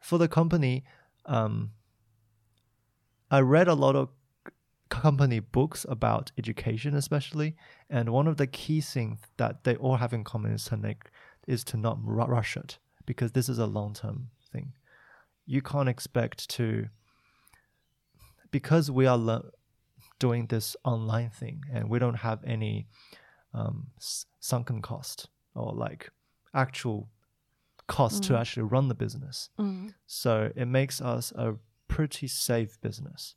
for 0.00 0.18
the 0.18 0.28
company 0.28 0.84
um 1.26 1.70
i 3.30 3.38
read 3.40 3.68
a 3.68 3.74
lot 3.74 3.94
of 3.96 4.08
company 4.88 5.38
books 5.38 5.86
about 5.88 6.32
education 6.36 6.94
especially 6.96 7.54
and 7.88 8.08
one 8.10 8.26
of 8.26 8.36
the 8.36 8.46
key 8.46 8.80
things 8.80 9.18
that 9.36 9.62
they 9.64 9.76
all 9.76 9.96
have 9.96 10.12
in 10.12 10.24
common 10.24 10.52
is 10.52 10.64
to 10.64 10.76
make 10.76 11.02
is 11.46 11.62
to 11.64 11.76
not 11.76 11.96
rush 12.02 12.56
it 12.56 12.78
because 13.06 13.32
this 13.32 13.48
is 13.48 13.58
a 13.58 13.66
long-term 13.66 14.28
thing 14.52 14.72
you 15.46 15.62
can't 15.62 15.88
expect 15.88 16.48
to 16.50 16.88
because 18.50 18.90
we 18.90 19.06
are 19.06 19.16
le- 19.18 19.50
doing 20.18 20.46
this 20.46 20.76
online 20.84 21.30
thing 21.30 21.64
and 21.72 21.88
we 21.88 21.98
don't 21.98 22.16
have 22.16 22.42
any 22.44 22.86
um, 23.54 23.88
s- 23.98 24.26
sunken 24.38 24.80
cost 24.82 25.28
or 25.54 25.72
like 25.74 26.10
actual 26.54 27.08
cost 27.86 28.22
to 28.24 28.32
Mm. 28.34 28.40
actually 28.40 28.62
run 28.64 28.88
the 28.88 28.94
business. 28.94 29.50
Mm. 29.58 29.94
So 30.06 30.52
it 30.54 30.66
makes 30.66 31.00
us 31.00 31.32
a 31.34 31.54
pretty 31.88 32.28
safe 32.28 32.80
business. 32.80 33.34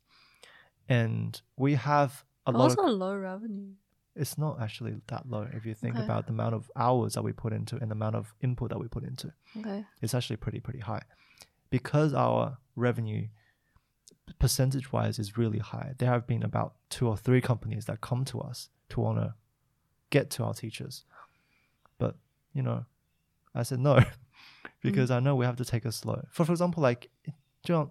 And 0.88 1.40
we 1.56 1.74
have 1.74 2.24
a 2.46 2.52
But 2.52 2.58
lot 2.58 2.70
also 2.70 2.82
of 2.84 2.90
low 2.98 3.16
revenue. 3.16 3.72
it's 4.14 4.36
not 4.38 4.60
actually 4.60 5.00
that 5.08 5.28
low 5.28 5.48
if 5.52 5.64
you 5.66 5.74
think 5.74 5.96
Okay. 5.96 6.04
about 6.04 6.26
the 6.26 6.32
amount 6.32 6.54
of 6.54 6.70
hours 6.76 7.14
that 7.14 7.22
we 7.24 7.32
put 7.32 7.52
into 7.52 7.76
and 7.78 7.90
the 7.90 7.94
amount 7.94 8.14
of 8.14 8.34
input 8.40 8.68
that 8.70 8.78
we 8.78 8.86
put 8.86 9.02
into. 9.02 9.32
Okay. 9.56 9.84
It's 10.02 10.14
actually 10.14 10.36
pretty 10.36 10.60
pretty 10.60 10.80
high. 10.80 11.02
Because 11.70 12.12
our 12.14 12.58
revenue 12.76 13.26
percentage 14.38 14.92
wise 14.92 15.18
is 15.18 15.36
really 15.36 15.58
high. 15.58 15.94
There 15.98 16.10
have 16.10 16.26
been 16.26 16.42
about 16.42 16.74
two 16.90 17.08
or 17.08 17.16
three 17.16 17.40
companies 17.40 17.84
that 17.86 18.00
come 18.00 18.24
to 18.26 18.40
us 18.40 18.68
to 18.90 19.00
want 19.00 19.18
to 19.18 19.34
get 20.10 20.30
to 20.30 20.44
our 20.44 20.54
teachers. 20.54 21.04
But, 21.98 22.16
you 22.52 22.62
know, 22.62 22.84
I 23.54 23.62
said 23.62 23.80
no 23.80 24.00
because 24.82 25.10
I 25.10 25.20
know 25.20 25.34
we 25.34 25.44
have 25.44 25.56
to 25.56 25.64
take 25.64 25.84
it 25.84 25.92
slow. 25.92 26.24
For 26.30 26.44
for 26.44 26.52
example, 26.52 26.82
like 26.82 27.10
John 27.64 27.90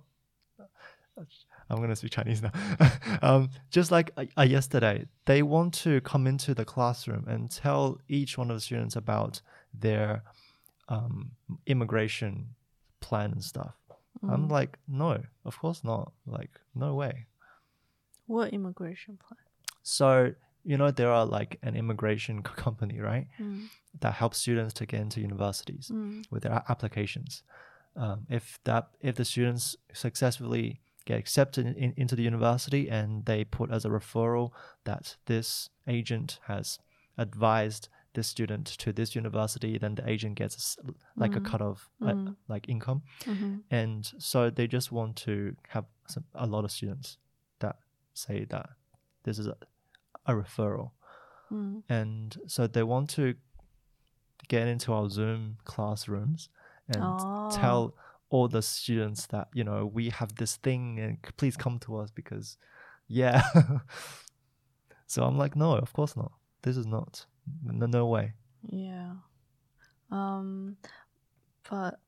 I'm 1.70 1.82
gonna 1.82 1.96
speak 1.96 2.12
Chinese 2.12 2.42
now. 2.42 2.52
um, 3.22 3.50
just 3.70 3.92
like 3.92 4.12
uh, 4.18 4.26
uh, 4.38 4.44
yesterday, 4.44 5.06
they 5.26 5.42
want 5.44 5.74
to 5.76 6.02
come 6.02 6.28
into 6.28 6.54
the 6.54 6.66
classroom 6.66 7.26
and 7.28 7.50
tell 7.50 8.00
each 8.08 8.38
one 8.38 8.52
of 8.52 8.58
the 8.58 8.62
students 8.62 8.96
about 8.96 9.42
their 9.74 10.24
um, 10.90 11.32
immigration 11.66 12.50
plan 13.00 13.32
and 13.32 13.44
stuff. 13.44 13.76
I'm 14.22 14.48
Mm. 14.48 14.52
like, 14.52 14.78
no, 14.88 15.24
of 15.46 15.58
course 15.60 15.84
not. 15.84 16.14
Like, 16.26 16.52
no 16.76 16.94
way. 16.96 17.26
What 18.28 18.54
immigration 18.54 19.18
plan? 19.18 19.38
So 19.82 20.34
you 20.66 20.78
know, 20.78 20.92
there 20.92 21.12
are 21.12 21.26
like 21.26 21.60
an 21.62 21.76
immigration 21.76 22.42
company, 22.66 22.98
right, 23.00 23.28
Mm. 23.38 23.68
that 24.00 24.14
helps 24.14 24.38
students 24.38 24.74
to 24.76 24.86
get 24.86 25.02
into 25.02 25.20
universities 25.20 25.90
Mm. 25.94 26.24
with 26.32 26.44
their 26.44 26.64
applications. 26.70 27.44
Um, 27.98 28.26
if 28.30 28.60
that 28.64 28.88
if 29.02 29.16
the 29.16 29.26
students 29.26 29.76
successfully 29.94 30.80
get 31.06 31.20
accepted 31.20 31.66
in, 31.76 31.94
into 31.98 32.16
the 32.16 32.24
university 32.24 32.90
and 32.90 33.26
they 33.26 33.44
put 33.44 33.72
as 33.72 33.84
a 33.84 33.90
referral 33.90 34.52
that 34.86 35.18
this 35.26 35.70
agent 35.86 36.40
has 36.48 36.80
advised 37.18 37.90
this 38.14 38.28
student 38.28 38.68
to 38.68 38.94
this 38.94 39.16
university, 39.16 39.78
then 39.78 39.96
the 39.96 40.08
agent 40.10 40.36
gets 40.36 40.78
like 41.16 41.36
a 41.36 41.40
Mm. 41.40 41.46
cut 41.46 41.62
of 41.62 41.90
uh, 42.02 42.06
Mm. 42.14 42.36
like 42.48 42.70
income, 42.70 43.02
Mm-hmm. 43.26 43.58
and 43.72 44.06
so 44.20 44.50
they 44.50 44.68
just 44.68 44.92
want 44.92 45.16
to 45.26 45.56
have 45.70 45.86
some, 46.08 46.26
a 46.36 46.46
lot 46.46 46.64
of 46.66 46.72
students 46.72 47.18
that 47.60 47.78
say 48.14 48.46
that 48.46 48.70
this 49.24 49.40
is 49.40 49.48
a, 49.48 49.56
a 50.26 50.34
referral, 50.34 50.92
Mm. 51.52 51.84
and 51.90 52.38
so 52.48 52.68
they 52.68 52.84
want 52.84 53.10
to 53.12 53.36
get 54.48 54.68
into 54.68 54.92
our 54.94 55.10
Zoom 55.10 55.58
classrooms 55.64 56.50
and 56.88 57.02
Oh. 57.04 57.50
tell 57.52 57.96
all 58.30 58.48
the 58.48 58.62
students 58.62 59.28
that 59.28 59.48
you 59.54 59.64
know 59.64 59.86
we 59.86 60.10
have 60.10 60.36
this 60.36 60.58
thing 60.58 61.00
and 61.00 61.18
please 61.38 61.56
come 61.56 61.80
to 61.80 61.96
us 61.98 62.10
because 62.12 62.58
yeah 63.08 63.44
so 65.08 65.24
i'm 65.24 65.38
like 65.38 65.56
no 65.56 65.74
of 65.76 65.94
course 65.94 66.16
not 66.16 66.32
this 66.64 66.76
is 66.78 66.86
not 66.88 67.26
no, 67.64 67.86
no 67.86 68.06
way 68.08 68.34
Yeah. 68.70 69.14
Um, 70.12 70.78
but 71.70 72.00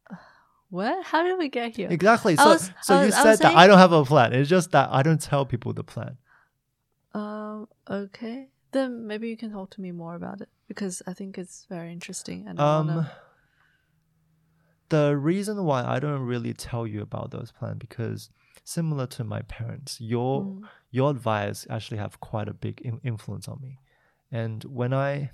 where? 0.69 1.01
How 1.03 1.23
did 1.23 1.37
we 1.37 1.49
get 1.49 1.75
here? 1.75 1.89
exactly 1.89 2.35
so 2.35 2.45
was- 2.49 2.71
so 2.81 2.99
you 2.99 3.05
was- 3.07 3.15
I 3.15 3.23
said 3.23 3.39
that 3.39 3.55
i 3.55 3.65
don't 3.67 3.77
have 3.79 3.91
a 3.91 4.03
plan 4.05 4.33
it's 4.33 4.49
just 4.49 4.71
that 4.71 4.89
i 4.91 5.01
don't 5.03 5.21
tell 5.21 5.45
people 5.45 5.73
the 5.73 5.83
plan 5.83 6.17
Um. 7.13 7.67
Okay. 7.89 8.49
Then 8.71 9.07
maybe 9.07 9.29
you 9.29 9.37
can 9.37 9.51
talk 9.51 9.69
to 9.75 9.81
me 9.81 9.91
more 9.93 10.15
about 10.15 10.41
it 10.41 10.49
because 10.67 11.01
I 11.07 11.13
think 11.13 11.37
it's 11.37 11.65
very 11.69 11.91
interesting 11.97 12.39
and 12.47 12.59
I 12.59 12.63
um 12.79 12.87
wanna. 12.87 13.11
the 14.89 15.15
reason 15.17 15.63
why 15.63 15.83
i 15.83 15.97
don't 15.99 16.21
really 16.33 16.53
tell 16.53 16.85
you 16.85 17.01
about 17.01 17.31
those 17.31 17.51
plans 17.51 17.77
because 17.79 18.29
similar 18.63 19.07
to 19.07 19.23
my 19.23 19.41
parents 19.43 19.99
your 20.01 20.43
Mm. 20.43 20.61
your 20.91 21.09
advice 21.11 21.65
actually 21.69 21.97
have 22.05 22.19
quite 22.19 22.47
a 22.49 22.53
big 22.53 22.81
in- 22.81 23.01
influence 23.03 23.47
on 23.47 23.57
me 23.61 23.79
and 24.31 24.63
when 24.65 24.93
i 24.93 25.31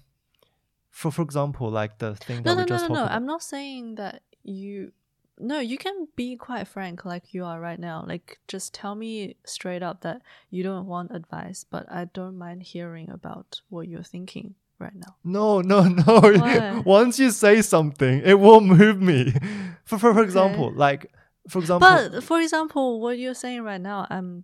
for 0.89 1.12
for 1.12 1.21
example 1.21 1.69
like 1.69 1.98
the 2.00 2.15
thing 2.15 2.43
that 2.43 2.45
No, 2.45 2.53
we 2.55 2.57
no, 2.57 2.62
no, 2.62 2.67
just 2.67 2.89
no, 2.89 2.95
no. 2.95 3.01
about 3.03 3.12
I'm 3.15 3.25
not 3.25 3.43
saying 3.43 3.95
that 3.95 4.21
you. 4.43 4.91
No, 5.39 5.60
you 5.60 5.77
can 5.77 6.07
be 6.15 6.36
quite 6.36 6.67
frank 6.67 7.03
like 7.03 7.33
you 7.33 7.45
are 7.45 7.60
right 7.60 7.79
now. 7.79 8.03
Like, 8.07 8.38
just 8.48 8.75
tell 8.75 8.93
me 8.93 9.38
straight 9.43 9.81
up 9.81 10.01
that 10.01 10.21
you 10.51 10.62
don't 10.62 10.86
want 10.86 11.10
advice, 11.12 11.65
but 11.67 11.91
I 11.91 12.05
don't 12.05 12.38
mind 12.38 12.62
hearing 12.62 13.10
about 13.10 13.62
what 13.69 13.88
you're 13.88 14.03
thinking 14.03 14.53
right 14.77 14.93
now. 14.93 15.15
No, 15.24 15.62
no, 15.62 15.81
no. 16.07 16.83
Once 16.86 17.17
you 17.17 17.31
say 17.31 17.63
something, 17.63 18.21
it 18.24 18.39
will 18.39 18.62
move 18.62 19.01
me. 19.01 19.33
For 19.86 19.98
for, 19.98 20.13
for 20.13 20.21
example, 20.21 20.71
like 20.75 21.12
for 21.48 21.57
example, 21.60 21.88
But 21.89 22.24
for 22.24 22.39
example, 22.39 23.01
what 23.01 23.17
you're 23.17 23.33
saying 23.33 23.63
right 23.63 23.81
now, 23.81 24.05
I'm, 24.12 24.43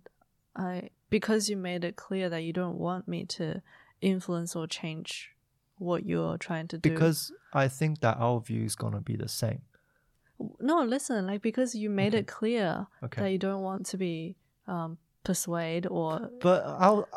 I 0.56 0.90
because 1.10 1.48
you 1.48 1.56
made 1.56 1.84
it 1.84 1.94
clear 1.96 2.28
that 2.28 2.42
you 2.42 2.52
don't 2.52 2.76
want 2.78 3.06
me 3.06 3.24
to 3.38 3.62
influence 4.00 4.54
or 4.56 4.66
change 4.66 5.30
what 5.78 6.04
you're 6.06 6.36
trying 6.38 6.66
to 6.68 6.78
do. 6.78 6.90
because 6.90 7.32
I 7.52 7.68
think 7.68 8.00
that 8.00 8.16
our 8.18 8.40
view 8.40 8.64
is 8.64 8.74
gonna 8.76 9.00
be 9.00 9.16
the 9.16 9.28
same. 9.28 9.62
no, 10.60 10.82
listen, 10.84 11.26
like 11.26 11.42
because 11.42 11.74
you 11.74 11.90
made 11.90 12.14
Okay. 12.14 12.18
it 12.20 12.26
clear 12.26 12.86
Okay. 13.02 13.22
that 13.22 13.30
you 13.30 13.38
don't 13.38 13.62
want 13.62 13.86
to 13.86 13.96
be 13.96 14.36
um 14.66 14.98
persuade 15.24 15.86
or. 15.86 16.30
But 16.40 16.64
I'll, 16.64 17.08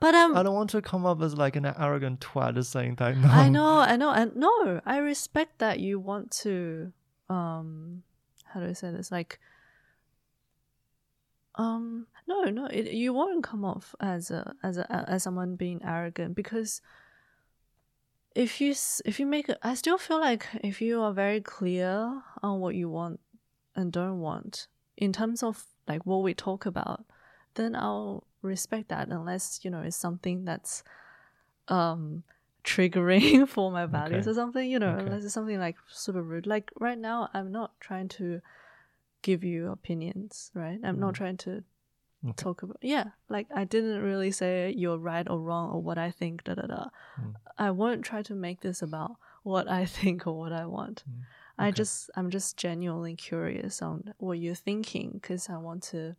But 0.00 0.14
um, 0.14 0.36
I 0.36 0.42
don't 0.42 0.54
want 0.54 0.70
to 0.70 0.82
come 0.82 1.06
up 1.06 1.22
as 1.22 1.34
like 1.36 1.56
an 1.56 1.64
arrogant 1.66 2.20
twat 2.20 2.54
just 2.54 2.70
saying 2.72 2.96
that. 2.96 3.16
No. 3.16 3.28
I 3.28 3.48
know, 3.48 3.78
I 3.78 3.96
know, 3.96 4.10
and 4.10 4.34
no, 4.36 4.80
I 4.84 4.98
respect 4.98 5.58
that 5.60 5.80
you 5.80 5.98
want 6.00 6.30
to, 6.42 6.92
um, 7.30 8.02
how 8.44 8.60
do 8.60 8.66
I 8.66 8.72
say 8.74 8.90
this? 8.90 9.10
Like, 9.10 9.38
um, 11.54 12.06
no, 12.26 12.44
no, 12.44 12.66
it, 12.66 12.92
you 12.92 13.12
won't 13.12 13.44
come 13.44 13.64
off 13.64 13.94
as 14.00 14.30
a 14.30 14.54
as 14.62 14.78
a 14.78 15.04
as 15.08 15.22
someone 15.22 15.56
being 15.56 15.80
arrogant 15.84 16.34
because 16.34 16.80
if 18.34 18.60
you 18.60 18.74
if 19.04 19.18
you 19.20 19.26
make 19.26 19.48
it, 19.48 19.58
I 19.62 19.74
still 19.74 19.98
feel 19.98 20.20
like 20.20 20.46
if 20.62 20.80
you 20.80 21.00
are 21.00 21.12
very 21.12 21.40
clear 21.40 22.22
on 22.42 22.60
what 22.60 22.74
you 22.74 22.88
want 22.88 23.20
and 23.74 23.92
don't 23.92 24.20
want 24.20 24.68
in 24.96 25.12
terms 25.12 25.42
of 25.42 25.64
like 25.88 26.04
what 26.04 26.22
we 26.22 26.34
talk 26.34 26.66
about, 26.66 27.04
then 27.54 27.74
I'll 27.74 28.24
respect 28.42 28.88
that 28.88 29.08
unless 29.08 29.60
you 29.64 29.70
know 29.70 29.80
it's 29.80 29.96
something 29.96 30.44
that's 30.44 30.84
um 31.68 32.22
triggering 32.62 33.48
for 33.54 33.70
my 33.72 33.86
values 33.86 34.26
Okay. 34.26 34.30
or 34.30 34.34
something 34.34 34.70
you 34.70 34.78
know 34.78 34.90
Okay. 34.90 35.00
unless 35.06 35.24
it's 35.24 35.34
something 35.34 35.58
like 35.58 35.76
super 35.88 36.22
rude 36.22 36.46
like 36.46 36.70
right 36.80 36.98
now 36.98 37.28
i'm 37.34 37.50
not 37.50 37.72
trying 37.80 38.08
to 38.08 38.40
give 39.22 39.42
you 39.44 39.68
opinions 39.70 40.50
right 40.54 40.78
i'm 40.84 40.98
not 41.00 41.14
Mm. 41.14 41.16
trying 41.16 41.36
to 41.36 41.62
Okay. 42.30 42.42
talk 42.42 42.62
about 42.62 42.78
yeah 42.82 43.04
like 43.28 43.46
i 43.54 43.64
didn't 43.64 44.02
really 44.02 44.30
say 44.30 44.72
you're 44.76 44.98
right 44.98 45.28
or 45.30 45.38
wrong 45.40 45.70
or 45.70 45.80
what 45.82 45.98
i 45.98 46.10
think 46.10 46.44
da 46.44 46.54
da 46.54 46.66
da 46.66 46.84
Mm. 47.20 47.34
i 47.58 47.70
won't 47.70 48.02
try 48.04 48.22
to 48.22 48.34
make 48.34 48.60
this 48.60 48.82
about 48.82 49.12
what 49.42 49.66
i 49.70 49.84
think 49.98 50.26
or 50.26 50.34
what 50.38 50.52
i 50.52 50.66
want 50.66 51.04
Mm. 51.08 51.22
i 51.58 51.70
just 51.70 52.10
i'm 52.16 52.30
just 52.30 52.56
genuinely 52.56 53.14
curious 53.16 53.80
on 53.82 54.12
what 54.18 54.38
you're 54.38 54.54
thinking 54.70 55.12
because 55.14 55.48
i 55.48 55.56
want 55.56 55.82
to 55.92 56.16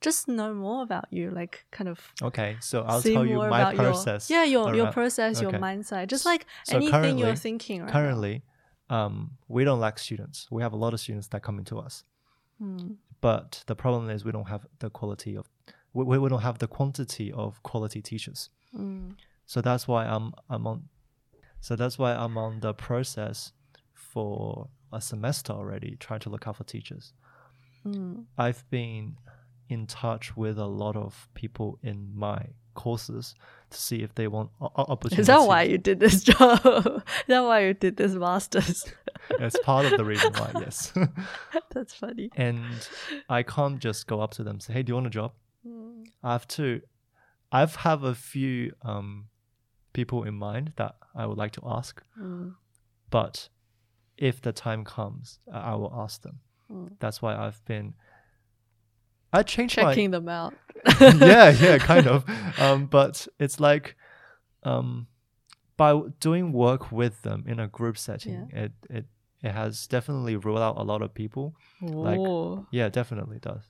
just 0.00 0.28
know 0.28 0.52
more 0.54 0.82
about 0.82 1.06
you 1.10 1.30
like 1.30 1.64
kind 1.70 1.88
of 1.88 2.12
Okay, 2.22 2.56
so 2.60 2.82
I'll 2.82 3.00
tell 3.00 3.24
you 3.26 3.38
my 3.38 3.46
about 3.62 3.74
process. 3.76 4.28
Your, 4.30 4.40
yeah, 4.40 4.44
your 4.44 4.74
your 4.74 4.92
process, 4.92 5.40
your 5.40 5.50
mindset, 5.52 6.08
just 6.08 6.24
like 6.26 6.46
so 6.64 6.76
anything 6.76 7.18
you're 7.18 7.34
thinking 7.34 7.82
right 7.82 7.90
Currently, 7.92 8.42
um, 8.90 9.32
we 9.48 9.64
don't 9.64 9.80
lack 9.80 9.98
students. 9.98 10.46
We 10.50 10.62
have 10.62 10.72
a 10.74 10.76
lot 10.76 10.92
of 10.94 11.00
students 11.00 11.28
that 11.28 11.42
come 11.42 11.58
into 11.58 11.78
us. 11.78 12.04
now. 12.60 12.66
Mm, 12.66 12.96
but 13.20 13.64
the 13.66 13.74
problem 13.74 14.10
is 14.10 14.24
we 14.24 14.32
don't 14.32 14.48
have 14.48 14.66
the 14.78 14.90
quality 14.90 15.36
of 15.36 15.48
we, 15.92 16.18
we 16.18 16.28
don't 16.28 16.42
have 16.42 16.58
the 16.58 16.66
quantity 16.66 17.32
of 17.32 17.62
quality 17.62 18.02
teachers. 18.02 18.50
Mm, 18.76 19.14
so 19.46 19.60
that's 19.60 19.86
why 19.86 20.04
i'm 20.06 20.32
i'm 20.50 20.66
on 20.66 20.88
so 21.60 21.76
that's 21.76 21.98
why 21.98 22.14
i'm 22.14 22.36
on 22.36 22.60
the 22.60 22.74
process 22.74 23.52
for 23.92 24.68
a 24.92 25.00
semester 25.00 25.52
already 25.52 25.96
trying 26.00 26.20
to 26.20 26.30
look 26.30 26.46
out 26.48 26.56
for 26.56 26.64
teachers. 26.64 27.12
Mm. 27.86 28.24
i've 28.38 28.68
been 28.70 29.16
in 29.68 29.86
touch 29.86 30.36
with 30.36 30.58
a 30.58 30.66
lot 30.66 30.96
of 30.96 31.28
people 31.34 31.78
in 31.82 32.10
my 32.14 32.46
courses 32.74 33.34
to 33.70 33.78
see 33.78 34.02
if 34.02 34.14
they 34.14 34.28
want 34.28 34.50
opportunities 34.60 35.20
Is 35.20 35.26
that 35.28 35.46
why 35.46 35.62
you 35.62 35.78
did 35.78 36.00
this 36.00 36.22
job? 36.30 36.60
Is 36.64 37.02
that 37.28 37.40
why 37.40 37.66
you 37.66 37.74
did 37.74 37.96
this 37.96 38.12
masters? 38.14 38.84
it's 39.40 39.58
part 39.60 39.86
of 39.86 39.96
the 39.96 40.04
reason 40.04 40.32
why 40.34 40.50
yes 40.60 40.92
That's 41.72 41.94
funny. 41.94 42.30
and 42.36 42.86
i 43.28 43.42
can't 43.42 43.78
just 43.78 44.06
go 44.06 44.20
up 44.20 44.32
to 44.32 44.42
them 44.44 44.56
and 44.56 44.62
say 44.62 44.72
hey 44.74 44.82
do 44.82 44.90
you 44.90 44.94
want 44.94 45.06
a 45.06 45.10
job 45.10 45.32
Mm, 45.66 46.04
I 46.22 46.32
have 46.32 46.46
to. 46.48 46.82
I've 47.50 47.74
have 47.76 48.02
a 48.02 48.14
few 48.14 48.72
um, 48.82 49.28
people 49.94 50.24
in 50.24 50.34
mind 50.34 50.72
that 50.76 50.96
I 51.16 51.24
would 51.24 51.38
like 51.38 51.52
to 51.52 51.62
ask, 51.64 52.02
mm, 52.20 52.52
but 53.08 53.48
if 54.18 54.42
the 54.42 54.52
time 54.52 54.84
comes, 54.84 55.38
I 55.50 55.72
I 55.72 55.74
will 55.76 55.90
ask 55.96 56.20
them. 56.20 56.40
mm. 56.70 56.90
That's 57.00 57.22
why 57.22 57.34
I've 57.34 57.64
been. 57.64 57.94
I 59.34 59.42
changed 59.42 59.74
Checking 59.74 60.10
them 60.10 60.28
out. 60.28 60.54
yeah, 61.00 61.50
yeah, 61.50 61.78
kind 61.92 62.06
of. 62.06 62.24
Um, 62.58 62.86
but 62.86 63.26
it's 63.38 63.58
like, 63.58 63.96
um, 64.62 65.06
by 65.76 66.00
doing 66.20 66.52
work 66.52 66.92
with 66.92 67.22
them 67.22 67.44
in 67.46 67.58
a 67.58 67.66
group 67.66 67.98
setting, 67.98 68.50
it 68.52 68.72
it 68.88 69.06
it 69.42 69.52
has 69.52 69.86
definitely 69.86 70.36
ruled 70.36 70.60
out 70.60 70.76
a 70.78 70.82
lot 70.82 71.02
of 71.02 71.12
people. 71.12 71.54
Like, 71.82 72.18
Whoa. 72.18 72.66
Yeah, 72.70 72.88
definitely 72.88 73.38
does. 73.40 73.62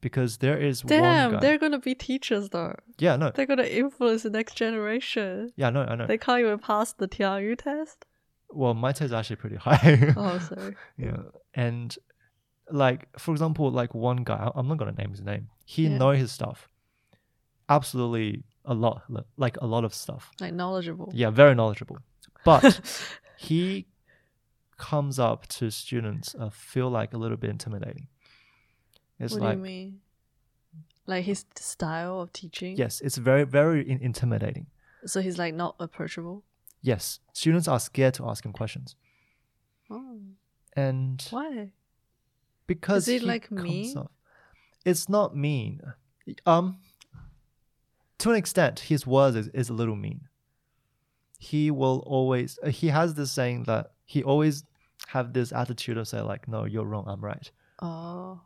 Because 0.00 0.38
there 0.38 0.56
is 0.58 0.82
one 0.82 0.88
Damn, 0.88 1.32
guy. 1.32 1.40
they're 1.40 1.58
gonna 1.58 1.78
be 1.78 1.94
teachers 1.94 2.48
though. 2.48 2.74
Yeah, 2.98 3.16
no. 3.16 3.30
They're 3.30 3.46
gonna 3.46 3.64
influence 3.64 4.22
the 4.22 4.30
next 4.30 4.54
generation. 4.54 5.52
Yeah, 5.56 5.70
no, 5.70 5.82
I 5.82 5.94
know. 5.94 6.06
They 6.06 6.16
can't 6.18 6.40
even 6.40 6.58
pass 6.58 6.92
the 6.94 7.06
TRU 7.06 7.54
test. 7.54 8.06
Well, 8.48 8.74
my 8.74 8.92
test 8.92 9.02
is 9.02 9.12
actually 9.12 9.36
pretty 9.36 9.56
high. 9.66 10.14
Oh, 10.16 10.38
sorry. 10.38 10.74
yeah, 10.96 11.18
and 11.54 11.96
like 12.70 13.08
for 13.18 13.32
example, 13.32 13.70
like 13.70 13.94
one 13.94 14.18
guy, 14.24 14.50
I'm 14.54 14.68
not 14.68 14.78
gonna 14.78 14.92
name 14.92 15.10
his 15.10 15.20
name. 15.22 15.48
He 15.64 15.86
Yeah. 15.88 15.98
know 15.98 16.10
his 16.10 16.32
stuff, 16.32 16.68
absolutely 17.68 18.44
a 18.64 18.74
lot, 18.74 19.02
like 19.36 19.56
a 19.60 19.66
lot 19.66 19.84
of 19.84 19.94
stuff. 19.94 20.30
Like 20.40 20.54
knowledgeable. 20.54 21.10
Yeah, 21.14 21.30
very 21.30 21.54
knowledgeable. 21.54 21.98
But 22.44 22.80
he 23.36 23.86
comes 24.76 25.18
up 25.18 25.46
to 25.46 25.70
students 25.70 26.34
uh, 26.38 26.50
feel 26.50 26.88
like 26.90 27.12
a 27.12 27.18
little 27.18 27.36
bit 27.36 27.50
intimidating. 27.50 28.08
It's 29.18 29.32
what 29.34 29.42
like 29.42 29.52
do 29.52 29.58
you 29.58 29.64
mean? 29.64 30.00
Like 31.06 31.24
his 31.24 31.44
style 31.56 32.20
of 32.20 32.32
teaching? 32.32 32.76
yes, 32.76 33.00
it's 33.00 33.16
very 33.16 33.44
very 33.44 33.88
in- 33.88 34.00
intimidating. 34.00 34.66
So 35.06 35.20
he's 35.20 35.38
like 35.38 35.54
not 35.54 35.76
approachable. 35.80 36.44
Yes, 36.82 37.20
students 37.32 37.68
are 37.68 37.78
scared 37.80 38.14
to 38.14 38.26
ask 38.28 38.44
him 38.44 38.52
questions, 38.52 38.96
Oh, 39.90 40.18
and 40.74 41.22
why? 41.30 41.72
Because 42.70 43.08
Is 43.08 43.16
it, 43.16 43.20
he 43.22 43.26
like, 43.26 43.50
mean? 43.50 43.98
off- 43.98 44.10
it's 44.84 45.08
not 45.08 45.36
mean 45.36 45.80
um 46.46 46.78
to 48.18 48.30
an 48.30 48.36
extent 48.36 48.78
his 48.92 49.02
words 49.06 49.34
is, 49.36 49.48
is 49.48 49.68
a 49.70 49.72
little 49.80 49.96
mean 49.96 50.20
he 51.38 51.70
will 51.80 51.98
always 52.06 52.58
uh, 52.62 52.68
he 52.80 52.86
has 52.98 53.14
this 53.14 53.32
saying 53.32 53.64
that 53.64 53.84
he 54.04 54.22
always 54.22 54.62
have 55.08 55.32
this 55.32 55.50
attitude 55.52 55.98
of 55.98 56.06
say 56.06 56.20
like 56.20 56.46
no 56.46 56.64
you're 56.64 56.84
wrong 56.92 57.04
i'm 57.08 57.24
right 57.32 57.50
Oh, 57.82 58.38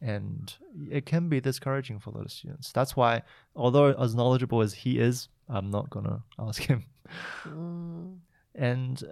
and 0.00 0.54
it 0.90 1.04
can 1.04 1.28
be 1.28 1.40
discouraging 1.40 1.98
for 1.98 2.10
a 2.10 2.14
lot 2.14 2.24
of 2.24 2.30
students. 2.30 2.70
That's 2.70 2.94
why, 2.94 3.22
although 3.56 3.88
as 4.04 4.14
knowledgeable 4.14 4.60
as 4.60 4.72
he 4.72 5.00
is, 5.00 5.28
I'm 5.48 5.70
not 5.70 5.90
gonna 5.90 6.22
ask 6.38 6.62
him. 6.62 6.84
Mm. 7.44 8.18
And 8.54 9.02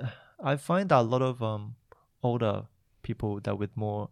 I 0.40 0.54
find 0.54 0.88
that 0.90 1.00
a 1.00 1.08
lot 1.14 1.22
of 1.22 1.42
um, 1.42 1.74
older 2.22 2.66
people 3.02 3.40
that 3.40 3.58
with 3.58 3.76
more 3.76 4.10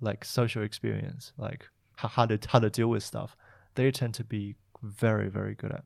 like 0.00 0.24
social 0.24 0.62
experience, 0.62 1.32
like 1.36 1.68
how, 1.96 2.08
how 2.08 2.26
to 2.26 2.38
how 2.48 2.58
to 2.60 2.70
deal 2.70 2.88
with 2.88 3.02
stuff, 3.02 3.36
they 3.74 3.90
tend 3.90 4.14
to 4.14 4.24
be 4.24 4.54
very 4.82 5.28
very 5.28 5.54
good 5.54 5.72
at. 5.72 5.84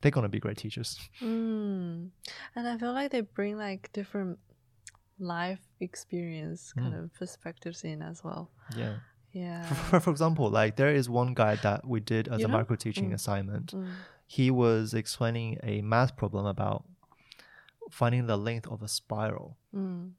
They're 0.00 0.10
gonna 0.12 0.28
be 0.28 0.40
great 0.40 0.58
teachers. 0.58 0.98
Mm. 1.22 2.10
And 2.54 2.68
I 2.68 2.78
feel 2.78 2.92
like 2.92 3.10
they 3.10 3.22
bring 3.22 3.56
like 3.58 3.90
different 3.92 4.38
life 5.18 5.60
experience 5.80 6.72
kind 6.72 6.94
Mm. 6.94 7.04
of 7.04 7.14
perspectives 7.14 7.82
in 7.84 8.02
as 8.02 8.22
well. 8.22 8.50
Yeah. 8.76 8.96
Yeah. 9.32 9.62
For, 9.90 10.00
for 10.00 10.10
example, 10.10 10.48
like 10.50 10.76
there 10.76 10.94
is 10.94 11.08
one 11.10 11.34
guy 11.34 11.56
that 11.56 11.86
we 11.86 12.00
did 12.00 12.28
as 12.28 12.38
You 12.40 12.44
a 12.46 12.48
know? 12.48 12.58
micro 12.58 12.76
teaching 12.76 13.10
Mm. 13.10 13.14
assignment. 13.14 13.74
Mm. 13.74 13.88
He 14.26 14.50
was 14.50 14.94
explaining 14.94 15.58
a 15.62 15.82
math 15.82 16.16
problem 16.16 16.46
about 16.46 16.84
finding 17.90 18.26
the 18.26 18.36
length 18.36 18.66
of 18.68 18.82
a 18.82 18.88
spiral, 18.88 19.56
Mm. 19.74 20.12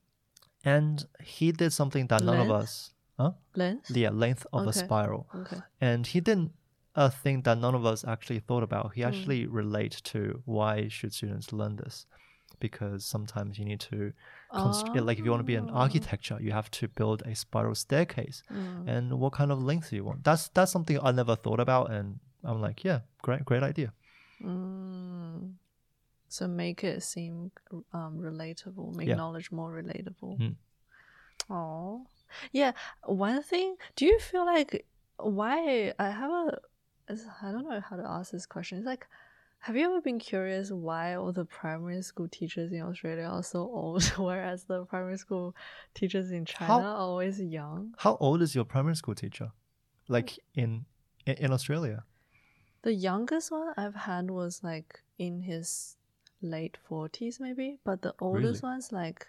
And 0.64 1.06
he 1.24 1.52
did 1.52 1.72
something 1.74 2.08
that 2.08 2.24
none 2.24 2.40
of 2.40 2.52
us, 2.52 2.94
huh? 3.18 3.32
Length? 3.56 3.96
Yeah, 3.96 4.10
length 4.12 4.46
of 4.54 4.68
a 4.68 4.74
spiral, 4.74 5.28
Okay. 5.36 5.62
and 5.82 6.06
he 6.08 6.20
did 6.20 6.50
a 6.96 7.10
thing 7.10 7.42
that 7.44 7.58
none 7.58 7.76
of 7.76 7.86
us 7.86 8.04
actually 8.04 8.40
thought 8.40 8.64
about. 8.64 8.94
He 8.96 9.02
Mm. 9.02 9.08
actually 9.08 9.46
relate 9.48 10.02
to 10.06 10.42
why 10.46 10.88
should 10.90 11.14
students 11.14 11.54
learn 11.54 11.76
this, 11.78 12.06
because 12.60 13.06
sometimes 13.06 13.58
you 13.60 13.66
need 13.66 13.80
to 13.82 14.12
constr- 14.54 15.06
like 15.06 15.18
if 15.20 15.24
you 15.26 15.32
want 15.32 15.40
to 15.42 15.46
be 15.46 15.56
an 15.56 15.70
Oh. 15.70 15.76
architecture, 15.86 16.38
you 16.42 16.52
have 16.52 16.70
to 16.72 16.88
build 16.88 17.22
a 17.26 17.36
spiral 17.36 17.76
staircase 17.76 18.44
Mm. 18.52 18.88
and 18.88 19.20
what 19.20 19.32
kind 19.34 19.52
of 19.52 19.62
length 19.64 19.92
do 19.92 19.96
you 19.96 20.04
want? 20.04 20.24
That's 20.24 20.50
that's 20.50 20.72
something 20.72 21.00
I 21.02 21.12
never 21.12 21.36
thought 21.36 21.60
about, 21.60 21.92
and 21.92 22.20
I'm 22.44 22.60
like, 22.60 22.84
yeah, 22.84 23.02
great, 23.22 23.46
great 23.46 23.64
idea. 23.64 23.94
Mm. 24.44 25.54
So 26.30 26.48
make 26.48 26.84
it 26.84 27.02
seem 27.04 27.52
um, 27.92 28.20
relatable, 28.20 28.96
make 28.96 29.08
Yeah. 29.08 29.16
knowledge 29.16 29.52
more 29.52 29.72
relatable. 29.72 30.40
Mm. 30.40 30.56
Oh, 31.50 32.06
yeah. 32.52 32.74
One 33.06 33.42
thing, 33.42 33.76
do 33.96 34.06
you 34.06 34.20
feel 34.20 34.46
like 34.46 34.86
why 35.18 35.94
I 36.00 36.10
have 36.12 36.32
a 36.32 36.60
I 37.42 37.52
don't 37.52 37.68
know 37.68 37.82
how 37.82 37.96
to 37.96 38.06
ask 38.08 38.32
this 38.32 38.46
question. 38.46 38.78
It's 38.78 38.86
like, 38.86 39.08
have 39.62 39.76
you 39.76 39.84
ever 39.86 40.00
been 40.00 40.20
curious 40.20 40.70
why 40.72 41.16
all 41.16 41.32
the 41.34 41.44
primary 41.44 42.04
school 42.04 42.28
teachers 42.28 42.72
in 42.72 42.82
Australia 42.84 43.24
are 43.26 43.42
so 43.42 43.62
old, 43.62 44.04
whereas 44.18 44.66
the 44.66 44.86
primary 44.86 45.18
school 45.18 45.56
teachers 45.96 46.30
in 46.32 46.46
China 46.46 46.68
How- 46.74 46.82
are 46.82 46.96
always 46.98 47.42
young? 47.42 47.96
How 47.98 48.16
old 48.20 48.44
is 48.44 48.54
your 48.54 48.64
primary 48.64 48.96
school 48.96 49.16
teacher? 49.16 49.52
Like 50.08 50.38
in, 50.54 50.86
in 51.26 51.52
Australia? 51.52 52.04
The 52.84 52.94
youngest 52.94 53.52
one 53.52 53.74
I've 53.76 53.96
had 53.96 54.30
was 54.30 54.64
like 54.64 55.02
in 55.18 55.42
his 55.42 55.98
late 56.42 56.78
forties, 56.84 57.40
maybe. 57.40 57.80
But 57.84 58.02
the 58.02 58.14
oldest 58.20 58.64
one's 58.64 58.92
like, 58.92 59.28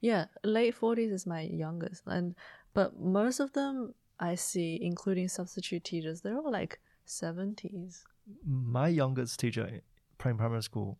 yeah, 0.00 0.26
late 0.44 0.74
forties 0.74 1.12
is 1.12 1.26
my 1.26 1.42
youngest, 1.42 2.02
and 2.06 2.34
but 2.74 2.98
most 2.98 3.40
of 3.40 3.52
them 3.52 3.94
I 4.18 4.34
see, 4.34 4.78
including 4.80 5.28
substitute 5.28 5.84
teachers, 5.84 6.20
they're 6.20 6.36
all 6.36 6.52
like 6.52 6.78
seventies. 7.04 8.04
My 8.44 8.88
youngest 8.88 9.40
teacher 9.40 9.66
in 9.66 9.80
primary 10.18 10.62
school 10.62 10.98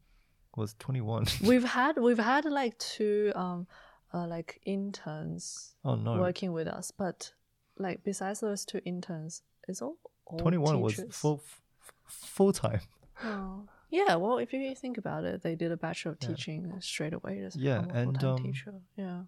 was 0.56 0.74
21. 0.78 1.26
we've 1.44 1.64
had 1.64 1.96
we've 1.98 2.18
had 2.18 2.44
like 2.44 2.76
two 2.78 3.32
um, 3.34 3.66
uh, 4.12 4.26
like 4.26 4.60
interns 4.64 5.74
oh 5.84 5.94
no, 5.94 6.18
working 6.18 6.52
with 6.52 6.66
us, 6.66 6.90
but 6.90 7.32
like 7.78 8.02
besides 8.04 8.40
those 8.40 8.64
two 8.64 8.80
interns, 8.84 9.42
it's 9.68 9.82
all 9.82 9.96
old 10.26 10.40
21 10.40 10.80
was 10.80 11.02
full 11.10 11.42
f- 11.44 11.92
full 12.06 12.52
time. 12.52 12.80
Oh. 13.24 13.68
Yeah, 13.90 14.14
well, 14.16 14.38
if 14.38 14.52
you 14.52 14.74
think 14.74 14.98
about 14.98 15.24
it, 15.24 15.42
they 15.42 15.54
did 15.56 15.72
a 15.72 15.76
bachelor 15.76 16.12
of 16.12 16.18
Yeah. 16.20 16.28
teaching 16.28 16.80
straight 16.80 17.12
away. 17.12 17.40
Just 17.40 17.56
Yeah, 17.56 17.84
a 17.90 17.96
and, 17.96 18.24
um, 18.24 18.42
teacher. 18.42 18.74
Yeah, 18.96 19.22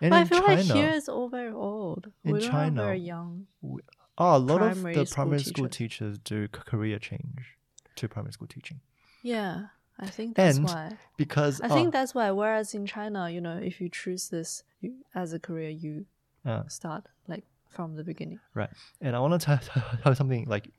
And 0.00 0.10
but 0.10 0.18
I 0.18 0.24
feel 0.24 0.40
China, 0.40 0.56
like 0.56 0.66
here 0.66 0.90
it's 0.90 1.08
all 1.08 1.28
very 1.28 1.52
old. 1.52 2.10
in 2.24 2.34
we 2.34 2.40
China, 2.40 2.82
very 2.82 2.98
young. 2.98 3.46
oh, 3.62 4.36
a 4.36 4.38
lot 4.38 4.62
of 4.62 4.82
the 4.82 5.04
primary 5.06 5.42
school 5.42 5.68
teachers 5.68 6.18
do 6.18 6.48
career 6.48 6.98
change 6.98 7.58
to 7.96 8.08
primary 8.08 8.32
school 8.32 8.48
teaching 8.48 8.80
Yeah, 9.22 9.66
I 9.98 10.06
think 10.06 10.36
that's 10.36 10.56
And 10.58 10.66
why. 10.66 10.98
because 11.16 11.60
I 11.60 11.66
uh, 11.68 11.74
think 11.74 11.92
that's 11.92 12.14
why. 12.14 12.30
Whereas 12.30 12.74
in 12.74 12.86
China, 12.86 13.28
you 13.30 13.40
know, 13.40 13.56
if 13.58 13.80
you 13.80 13.88
choose 13.88 14.28
this 14.28 14.64
you, 14.80 14.94
as 15.14 15.32
a 15.32 15.38
career, 15.38 15.70
you 15.70 16.06
uh, 16.44 16.66
start 16.68 17.04
like 17.28 17.44
from 17.68 17.96
the 17.96 18.04
beginning. 18.04 18.40
Right. 18.54 18.70
And 19.00 19.14
I 19.14 19.20
want 19.20 19.40
to 19.40 19.46
tell 19.46 19.58
tell 20.02 20.14
something 20.14 20.46
like 20.48 20.70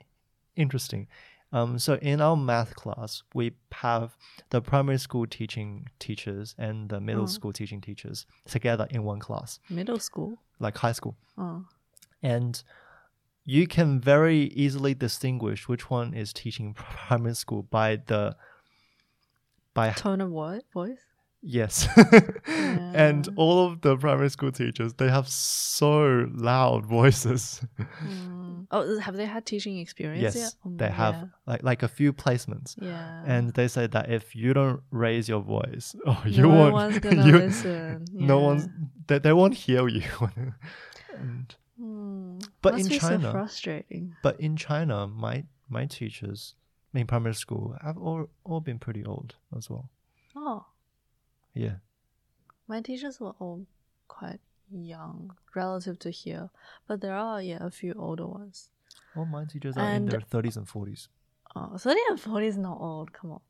interesting. 0.55 1.07
Um, 1.53 1.79
so 1.79 1.95
in 1.95 2.21
our 2.21 2.37
math 2.37 2.75
class, 2.75 3.23
we 3.33 3.51
have 3.73 4.15
the 4.51 4.61
primary 4.61 4.97
school 4.97 5.27
teaching 5.27 5.87
teachers 5.99 6.55
and 6.57 6.89
the 6.89 6.99
middle 7.01 7.25
Mm. 7.25 7.29
school 7.29 7.51
teaching 7.53 7.81
teachers 7.81 8.25
together 8.45 8.87
in 8.89 9.03
one 9.03 9.19
class, 9.19 9.59
Middle 9.69 9.99
school. 9.99 10.37
like 10.59 10.77
high 10.77 10.93
school. 10.93 11.17
Oh, 11.37 11.65
And 12.23 12.63
you 13.43 13.67
can 13.67 13.99
very 13.99 14.43
easily 14.53 14.93
distinguish 14.93 15.67
which 15.67 15.89
one 15.89 16.13
is 16.13 16.31
teaching 16.31 16.73
primary 17.07 17.35
school 17.35 17.63
by 17.63 17.97
the 17.97 18.35
by 19.73 19.91
tone 19.91 20.21
of 20.21 20.29
what 20.31 20.63
voice? 20.71 20.99
Yes. 21.41 21.87
and 22.47 23.27
all 23.35 23.67
of 23.67 23.81
the 23.81 23.97
primary 23.97 24.29
school 24.29 24.51
teachers, 24.51 24.93
they 24.95 25.09
have 25.09 25.27
so 25.27 26.27
loud 26.33 26.85
voices. 26.85 27.61
Mm. 28.03 28.67
Oh, 28.71 28.99
have 28.99 29.15
they 29.15 29.25
had 29.25 29.45
teaching 29.45 29.77
experience 29.79 30.21
yes, 30.21 30.35
yet? 30.35 30.53
They 30.77 30.89
have 30.89 31.15
yeah. 31.15 31.25
like 31.45 31.63
like 31.63 31.83
a 31.83 31.87
few 31.87 32.13
placements. 32.13 32.75
Yeah. 32.81 33.23
and 33.25 33.53
they 33.53 33.67
say 33.67 33.87
that 33.87 34.09
if 34.11 34.35
you 34.35 34.53
don't 34.53 34.81
raise 34.91 35.27
your 35.27 35.41
voice, 35.41 35.95
oh, 36.05 36.21
you 36.25 36.43
no 36.43 36.49
won't. 36.49 36.73
one's 36.73 36.99
gonna 37.05 37.25
you, 37.25 37.37
listen. 37.39 38.05
No 38.13 38.39
Yeah. 38.39 38.45
one's. 38.45 38.67
They, 39.07 39.19
they 39.19 39.33
won't 39.33 39.53
hear 39.55 39.87
you. 39.87 40.03
and, 41.15 41.55
Hmm. 41.77 42.37
But 42.61 42.73
Must 42.73 42.85
in 42.85 42.89
be 42.91 42.99
so 42.99 43.09
China- 43.09 43.31
frustrating. 43.31 44.15
but 44.21 44.39
in 44.39 44.55
China, 44.55 45.07
my 45.07 45.45
my 45.67 45.87
teachers 45.87 46.53
in 46.93 47.07
primary 47.07 47.33
school 47.33 47.75
have 47.81 47.97
all 47.97 48.29
all 48.43 48.59
been 48.61 48.77
pretty 48.77 49.03
old 49.03 49.35
as 49.57 49.67
well. 49.67 49.89
Oh, 50.35 50.65
Yeah. 51.53 51.75
my 52.67 52.81
teachers 52.81 53.19
were 53.19 53.35
all 53.39 53.65
quite 54.07 54.39
young 54.71 55.35
relative 55.55 55.99
to 55.99 56.09
here, 56.09 56.49
but 56.87 57.01
there 57.01 57.15
are 57.15 57.41
yeah 57.41 57.57
a 57.61 57.69
few 57.71 57.93
older 57.97 58.25
ones. 58.25 58.69
All 59.15 59.25
my 59.25 59.45
teachers 59.45 59.75
are 59.77 59.89
in 59.89 60.05
their 60.05 60.21
thirties 60.21 60.57
and 60.57 60.67
forties. 60.67 61.09
Oh, 61.55 61.75
30 61.77 61.99
and 62.09 62.19
40 62.19 62.47
is 62.47 62.57
not 62.57 62.77
old. 62.79 63.11
Come 63.11 63.31
on. 63.31 63.41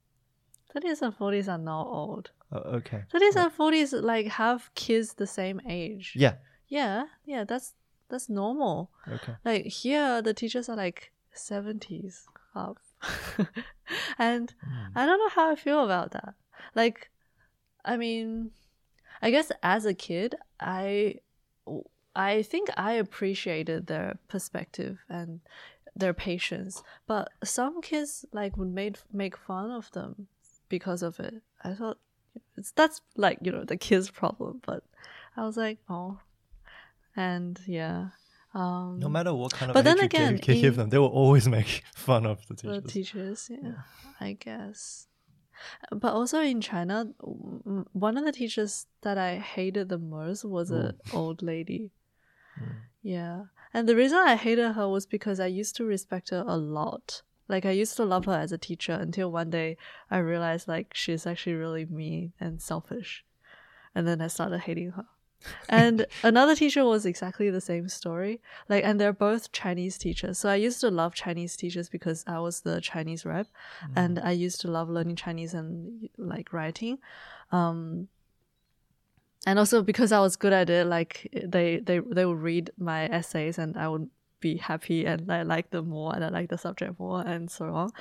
30s 0.75 1.01
and 1.03 1.13
40s 1.15 1.47
are 1.47 1.59
not 1.59 1.85
old. 1.85 2.31
Uh, 2.51 2.77
okay. 2.77 3.03
30s 3.13 3.35
and 3.35 3.51
40s 3.55 3.93
like 4.01 4.25
have 4.25 4.71
kids 4.73 5.13
the 5.13 5.27
same 5.27 5.61
age. 5.69 6.13
Yeah. 6.15 6.35
Yeah, 6.67 7.03
yeah, 7.25 7.43
that's 7.43 7.75
that's 8.09 8.27
normal. 8.29 8.89
Okay. 9.07 9.35
Like 9.45 9.65
here 9.65 10.21
the 10.23 10.33
teachers 10.33 10.67
are 10.69 10.75
like 10.77 11.11
70s 11.35 12.25
up. 12.55 12.77
and 14.17 14.53
Mm. 14.65 14.91
I 14.95 15.05
don't 15.05 15.19
know 15.19 15.29
how 15.29 15.51
I 15.51 15.55
feel 15.55 15.83
about 15.83 16.11
that. 16.11 16.33
Like, 16.75 17.11
I 17.83 17.97
mean, 17.97 18.51
I 19.21 19.31
guess 19.31 19.51
as 19.63 19.85
a 19.85 19.93
kid, 19.93 20.35
I, 20.59 21.15
I 22.15 22.41
think 22.43 22.69
I 22.77 22.93
appreciated 22.93 23.87
their 23.87 24.17
perspective 24.27 24.99
and 25.09 25.41
their 25.95 26.13
patience. 26.13 26.83
But 27.07 27.29
some 27.43 27.81
kids 27.81 28.25
like 28.31 28.57
would 28.57 28.73
make 28.73 28.97
make 29.11 29.35
fun 29.37 29.71
of 29.71 29.91
them 29.91 30.27
because 30.69 31.01
of 31.03 31.19
it. 31.19 31.35
I 31.63 31.73
thought 31.73 31.97
it's 32.57 32.71
that's 32.71 33.01
like 33.15 33.39
you 33.41 33.51
know 33.51 33.63
the 33.63 33.77
kids' 33.77 34.09
problem. 34.09 34.61
But 34.65 34.83
I 35.35 35.45
was 35.45 35.57
like, 35.57 35.79
oh, 35.89 36.19
and 37.15 37.59
yeah. 37.65 38.07
Um, 38.53 38.99
No 38.99 39.07
matter 39.07 39.33
what 39.33 39.53
kind 39.53 39.69
of 39.71 39.75
but 39.75 39.85
then 39.85 39.95
age 39.97 40.45
you 40.45 40.61
give- 40.61 40.75
them, 40.75 40.89
they 40.89 40.97
will 40.97 41.07
always 41.07 41.47
make 41.57 41.83
fun 41.95 42.25
of 42.25 42.45
the 42.47 42.55
teachers. 42.55 42.83
the 42.83 42.87
teachers. 42.89 43.47
teachers 43.47 43.61
yeah, 43.63 43.81
i 44.19 44.33
guess 44.33 45.07
but 45.91 46.13
also 46.13 46.41
in 46.41 46.61
china 46.61 47.07
one 47.93 48.17
of 48.17 48.25
the 48.25 48.31
teachers 48.31 48.87
that 49.01 49.17
i 49.17 49.37
hated 49.37 49.89
the 49.89 49.97
most 49.97 50.45
was 50.45 50.71
an 50.71 50.93
old 51.13 51.41
lady. 51.41 51.91
Mm. 52.59 52.75
yeah. 53.01 53.43
And 53.73 53.87
the 53.87 53.95
reason 53.95 54.17
i 54.17 54.35
hated 54.35 54.73
her 54.73 54.87
was 54.87 55.05
because 55.05 55.39
i 55.39 55.47
used 55.47 55.75
to 55.77 55.85
respect 55.85 56.29
her 56.29 56.43
a 56.47 56.57
lot. 56.57 57.21
Like 57.47 57.65
i 57.65 57.71
used 57.71 57.95
to 57.97 58.05
love 58.05 58.25
her 58.25 58.37
as 58.37 58.51
a 58.51 58.57
teacher 58.57 58.93
until 58.93 59.31
one 59.31 59.49
day 59.49 59.77
i 60.09 60.17
realized 60.17 60.67
like 60.67 60.93
she's 60.93 61.25
actually 61.25 61.55
really 61.55 61.85
mean 61.85 62.33
and 62.39 62.61
selfish. 62.61 63.23
And 63.95 64.07
then 64.07 64.21
i 64.21 64.27
started 64.27 64.59
hating 64.59 64.91
her 64.91 65.05
and 65.69 66.05
another 66.23 66.55
teacher 66.55 66.85
was 66.85 67.05
exactly 67.05 67.49
the 67.49 67.61
same 67.61 67.89
story. 67.89 68.41
Like 68.69 68.83
and 68.83 68.99
they're 68.99 69.13
both 69.13 69.51
chinese 69.51 69.97
teachers. 69.97 70.37
So 70.39 70.49
i 70.49 70.55
used 70.55 70.81
to 70.81 70.89
love 70.89 71.13
chinese 71.13 71.55
teachers 71.55 71.89
because 71.89 72.23
i 72.27 72.39
was 72.39 72.61
the 72.61 72.81
chinese 72.81 73.25
rep. 73.25 73.47
And 73.95 74.19
i 74.19 74.31
used 74.31 74.61
to 74.61 74.71
love 74.71 74.89
learning 74.89 75.15
chinese 75.15 75.53
and 75.53 76.09
like 76.17 76.53
writing. 76.53 76.99
Um 77.51 78.07
and 79.45 79.57
also 79.57 79.81
because 79.81 80.11
i 80.11 80.19
was 80.19 80.35
good 80.35 80.53
at 80.53 80.69
it 80.69 80.85
like 80.85 81.27
they 81.43 81.79
they 81.79 81.99
they 81.99 82.25
would 82.25 82.37
read 82.37 82.69
my 82.77 83.05
essays 83.05 83.57
and 83.57 83.75
i 83.75 83.87
would 83.87 84.07
be 84.41 84.57
happy 84.57 85.05
and 85.05 85.31
I 85.31 85.43
like 85.43 85.69
them 85.69 85.89
more 85.89 86.13
and 86.13 86.25
I 86.25 86.29
like 86.29 86.49
the 86.49 86.57
subject 86.57 86.99
more 86.99 87.21
and 87.21 87.49
so 87.49 87.73
on. 87.73 87.91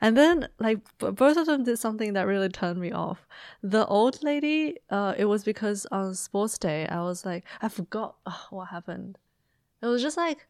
And 0.00 0.16
then 0.16 0.48
like 0.58 0.78
both 0.98 1.36
of 1.36 1.46
them 1.46 1.64
did 1.64 1.78
something 1.78 2.14
that 2.14 2.26
really 2.26 2.48
turned 2.48 2.80
me 2.80 2.92
off. 2.92 3.26
The 3.62 3.86
old 3.86 4.22
lady, 4.22 4.76
uh, 4.90 5.14
it 5.18 5.26
was 5.26 5.44
because 5.44 5.86
on 5.90 6.14
sports 6.14 6.56
day 6.58 6.86
I 6.86 7.02
was 7.02 7.26
like 7.26 7.44
I 7.60 7.68
forgot 7.68 8.16
what 8.50 8.68
happened. 8.68 9.18
It 9.82 9.86
was 9.86 10.02
just 10.02 10.16
like 10.16 10.46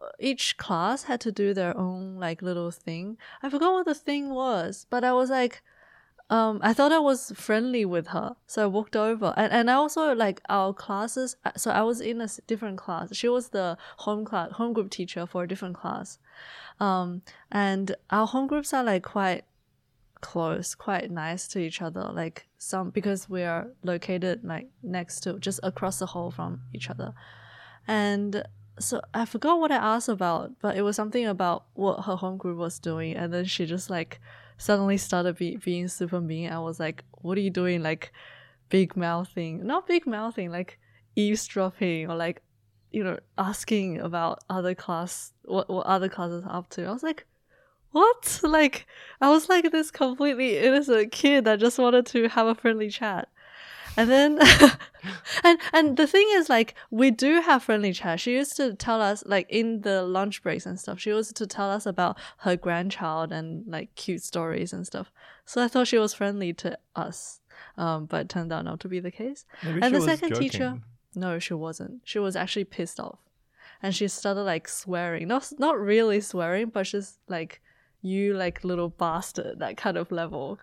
uh, 0.00 0.08
each 0.18 0.56
class 0.56 1.04
had 1.04 1.20
to 1.22 1.32
do 1.32 1.52
their 1.52 1.76
own 1.76 2.16
like 2.16 2.40
little 2.40 2.70
thing. 2.70 3.18
I 3.42 3.50
forgot 3.50 3.72
what 3.72 3.86
the 3.86 3.94
thing 3.94 4.30
was, 4.30 4.86
but 4.88 5.04
I 5.04 5.12
was 5.12 5.30
like 5.30 5.62
um, 6.30 6.58
I 6.62 6.72
thought 6.72 6.90
I 6.90 6.98
was 6.98 7.32
friendly 7.36 7.84
with 7.84 8.08
her, 8.08 8.36
so 8.46 8.64
I 8.64 8.66
walked 8.66 8.96
over, 8.96 9.34
and 9.36 9.52
and 9.52 9.70
I 9.70 9.74
also 9.74 10.14
like 10.14 10.40
our 10.48 10.72
classes. 10.72 11.36
uh, 11.44 11.52
So 11.56 11.70
I 11.70 11.82
was 11.82 12.00
in 12.00 12.20
a 12.20 12.28
different 12.46 12.78
class. 12.78 13.14
She 13.14 13.28
was 13.28 13.50
the 13.50 13.76
home 13.98 14.24
class, 14.24 14.52
home 14.52 14.72
group 14.72 14.90
teacher 14.90 15.26
for 15.26 15.42
a 15.44 15.48
different 15.48 15.76
class, 15.76 16.18
um, 16.80 17.22
and 17.52 17.94
our 18.10 18.26
home 18.26 18.46
groups 18.46 18.72
are 18.72 18.82
like 18.84 19.02
quite 19.04 19.44
close, 20.22 20.74
quite 20.74 21.10
nice 21.10 21.46
to 21.48 21.58
each 21.58 21.82
other. 21.82 22.10
Like 22.12 22.46
some 22.56 22.90
because 22.90 23.28
we 23.28 23.42
are 23.42 23.68
located 23.82 24.42
like 24.44 24.68
next 24.82 25.20
to, 25.20 25.38
just 25.38 25.60
across 25.62 25.98
the 25.98 26.06
hall 26.06 26.30
from 26.30 26.62
each 26.72 26.88
other, 26.88 27.12
and 27.86 28.44
so 28.80 29.00
I 29.12 29.24
forgot 29.26 29.60
what 29.60 29.70
I 29.70 29.76
asked 29.76 30.08
about, 30.08 30.52
but 30.60 30.76
it 30.76 30.82
was 30.82 30.96
something 30.96 31.26
about 31.26 31.66
what 31.74 32.06
her 32.06 32.16
home 32.16 32.38
group 32.38 32.56
was 32.56 32.78
doing, 32.78 33.14
and 33.14 33.32
then 33.32 33.44
she 33.44 33.66
just 33.66 33.90
like 33.90 34.20
suddenly 34.58 34.96
started 34.96 35.36
be, 35.36 35.56
being 35.56 35.88
super 35.88 36.20
mean. 36.20 36.50
I 36.50 36.58
was 36.58 36.80
like, 36.80 37.04
"What 37.22 37.38
are 37.38 37.42
you 37.42 37.50
doing?" 37.50 37.82
Like 37.82 38.12
big 38.68 38.96
mouthing, 38.96 39.66
not 39.66 39.86
big 39.86 40.06
mouthing, 40.06 40.50
like 40.50 40.78
eavesdropping 41.16 42.10
or 42.10 42.16
like 42.16 42.42
you 42.90 43.04
know 43.04 43.18
asking 43.38 44.00
about 44.00 44.40
other 44.50 44.74
class 44.74 45.32
what 45.44 45.68
what 45.68 45.86
other 45.86 46.08
classes 46.08 46.44
are 46.44 46.56
up 46.58 46.68
to. 46.70 46.86
I 46.86 46.92
was 46.92 47.02
like, 47.02 47.26
"What?" 47.92 48.40
Like 48.42 48.86
I 49.20 49.30
was 49.30 49.48
like 49.48 49.70
this 49.70 49.90
completely 49.90 50.58
innocent 50.58 51.12
kid 51.12 51.44
that 51.44 51.60
just 51.60 51.78
wanted 51.78 52.06
to 52.06 52.28
have 52.28 52.46
a 52.46 52.54
friendly 52.54 52.90
chat. 52.90 53.28
And 53.96 54.10
then, 54.10 54.38
and 55.44 55.58
and 55.72 55.96
the 55.96 56.06
thing 56.06 56.26
is, 56.32 56.48
like, 56.48 56.74
we 56.90 57.10
do 57.10 57.40
have 57.40 57.62
friendly 57.62 57.92
chat. 57.92 58.20
She 58.20 58.32
used 58.32 58.56
to 58.56 58.74
tell 58.74 59.00
us, 59.00 59.22
like, 59.26 59.46
in 59.48 59.82
the 59.82 60.02
lunch 60.02 60.42
breaks 60.42 60.66
and 60.66 60.78
stuff. 60.80 60.98
She 61.00 61.10
used 61.10 61.36
to 61.36 61.46
tell 61.46 61.70
us 61.70 61.86
about 61.86 62.16
her 62.38 62.56
grandchild 62.56 63.32
and 63.32 63.64
like 63.66 63.94
cute 63.94 64.22
stories 64.22 64.72
and 64.72 64.86
stuff. 64.86 65.12
So 65.46 65.62
I 65.62 65.68
thought 65.68 65.86
she 65.88 65.98
was 65.98 66.14
friendly 66.14 66.52
to 66.54 66.78
us, 66.96 67.40
um, 67.76 68.06
but 68.06 68.22
it 68.22 68.28
turned 68.28 68.52
out 68.52 68.64
not 68.64 68.80
to 68.80 68.88
be 68.88 68.98
the 69.00 69.10
case. 69.10 69.44
Maybe 69.62 69.80
And 69.82 69.94
the 69.94 69.98
second 70.06 70.30
teacher- 70.40 70.70
No, 71.14 71.38
she 71.38 71.54
wasn't. 71.54 72.00
She 72.04 72.18
was 72.18 72.34
actually 72.34 72.64
pissed 72.64 72.98
off, 72.98 73.18
and 73.80 73.94
she 73.94 74.08
started 74.08 74.42
like 74.42 74.66
swearing. 74.66 75.28
Not 75.28 75.52
not 75.58 75.78
really 75.78 76.20
swearing, 76.20 76.70
but 76.70 76.86
just 76.86 77.18
like 77.28 77.60
you 78.02 78.34
like 78.34 78.64
little 78.64 78.88
bastard, 78.88 79.60
that 79.60 79.76
kind 79.76 79.96
of 79.96 80.10
level. 80.10 80.58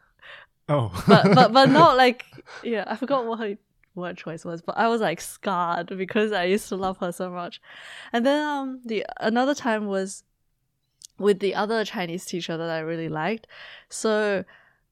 Oh, 0.70 0.92
But 1.08 1.36
but 1.36 1.54
but 1.54 1.70
not 1.70 1.98
like 2.06 2.26
yeah. 2.64 2.86
I 2.88 2.96
forgot 2.96 3.26
what 3.26 3.40
her 3.40 3.58
word 3.96 4.18
choice 4.18 4.46
was, 4.46 4.62
but 4.62 4.78
I 4.78 4.88
was 4.88 5.02
like 5.02 5.20
scarred 5.22 5.96
because 5.98 6.32
I 6.32 6.46
used 6.46 6.70
to 6.70 6.76
love 6.76 6.98
her 6.98 7.12
so 7.12 7.30
much. 7.30 7.62
And 8.14 8.26
then 8.26 8.46
um 8.46 8.82
the 8.86 9.06
another 9.20 9.56
time 9.56 9.88
was 9.88 10.24
with 11.18 11.40
the 11.40 11.54
other 11.56 11.86
Chinese 11.86 12.26
teacher 12.26 12.58
that 12.58 12.70
I 12.70 12.80
really 12.80 13.10
liked. 13.10 13.48
So 13.90 14.44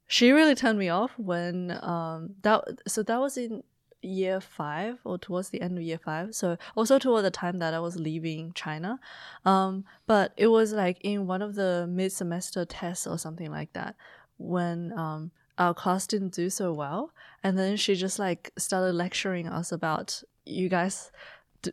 she 0.07 0.31
really 0.31 0.55
turned 0.55 0.79
me 0.79 0.89
off 0.89 1.11
when 1.17 1.77
um 1.83 2.35
that 2.41 2.63
so 2.87 3.03
that 3.03 3.19
was 3.19 3.37
in 3.37 3.63
year 4.01 4.39
five 4.39 4.97
or 5.03 5.17
towards 5.17 5.49
the 5.49 5.61
end 5.61 5.77
of 5.77 5.83
year 5.83 5.97
five. 5.97 6.33
So 6.33 6.57
also 6.75 6.99
toward 6.99 7.25
the 7.25 7.31
time 7.31 7.59
that 7.59 7.73
I 7.73 7.79
was 7.79 7.97
leaving 7.99 8.53
China. 8.53 8.99
Um 9.45 9.85
but 10.07 10.33
it 10.37 10.47
was 10.47 10.73
like 10.73 10.97
in 11.01 11.27
one 11.27 11.41
of 11.41 11.55
the 11.55 11.87
mid 11.89 12.11
semester 12.11 12.65
tests 12.65 13.07
or 13.07 13.17
something 13.17 13.51
like 13.51 13.73
that 13.73 13.95
when 14.37 14.93
um 14.97 15.31
our 15.59 15.73
class 15.73 16.07
didn't 16.07 16.33
do 16.33 16.49
so 16.49 16.73
well 16.73 17.11
and 17.43 17.57
then 17.57 17.75
she 17.77 17.93
just 17.93 18.17
like 18.17 18.51
started 18.57 18.93
lecturing 18.93 19.47
us 19.47 19.71
about 19.71 20.23
you 20.45 20.69
guys 20.69 21.11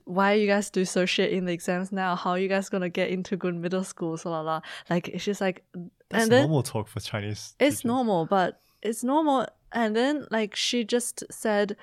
why 0.05 0.33
you 0.33 0.49
guys 0.49 0.69
do 0.69 0.85
so 0.85 1.07
shit 1.07 1.33
in 1.33 1.45
the 1.45 1.53
exams 1.53 1.93
now 1.93 2.17
how 2.17 2.35
you 2.35 2.49
guys 2.49 2.69
gonna 2.69 2.89
get 2.89 3.09
into 3.09 3.37
good 3.37 3.55
middle 3.55 3.85
school 3.85 4.17
so 4.17 4.31
la 4.31 4.41
la 4.41 4.61
like 4.91 5.09
it's 5.09 5.25
just 5.25 5.41
like 5.41 5.65
that's 6.11 6.25
and 6.25 6.33
then 6.33 6.43
normal 6.43 6.63
talk 6.63 6.89
for 6.89 6.99
Chinese. 7.01 7.55
it's 7.61 7.77
teachers. 7.77 7.85
normal 7.85 8.27
but 8.27 8.61
it's 8.83 9.05
normal 9.05 9.47
and 9.73 9.95
then 9.95 10.27
like 10.31 10.57
she 10.57 10.85
just 10.85 11.23
said 11.31 11.77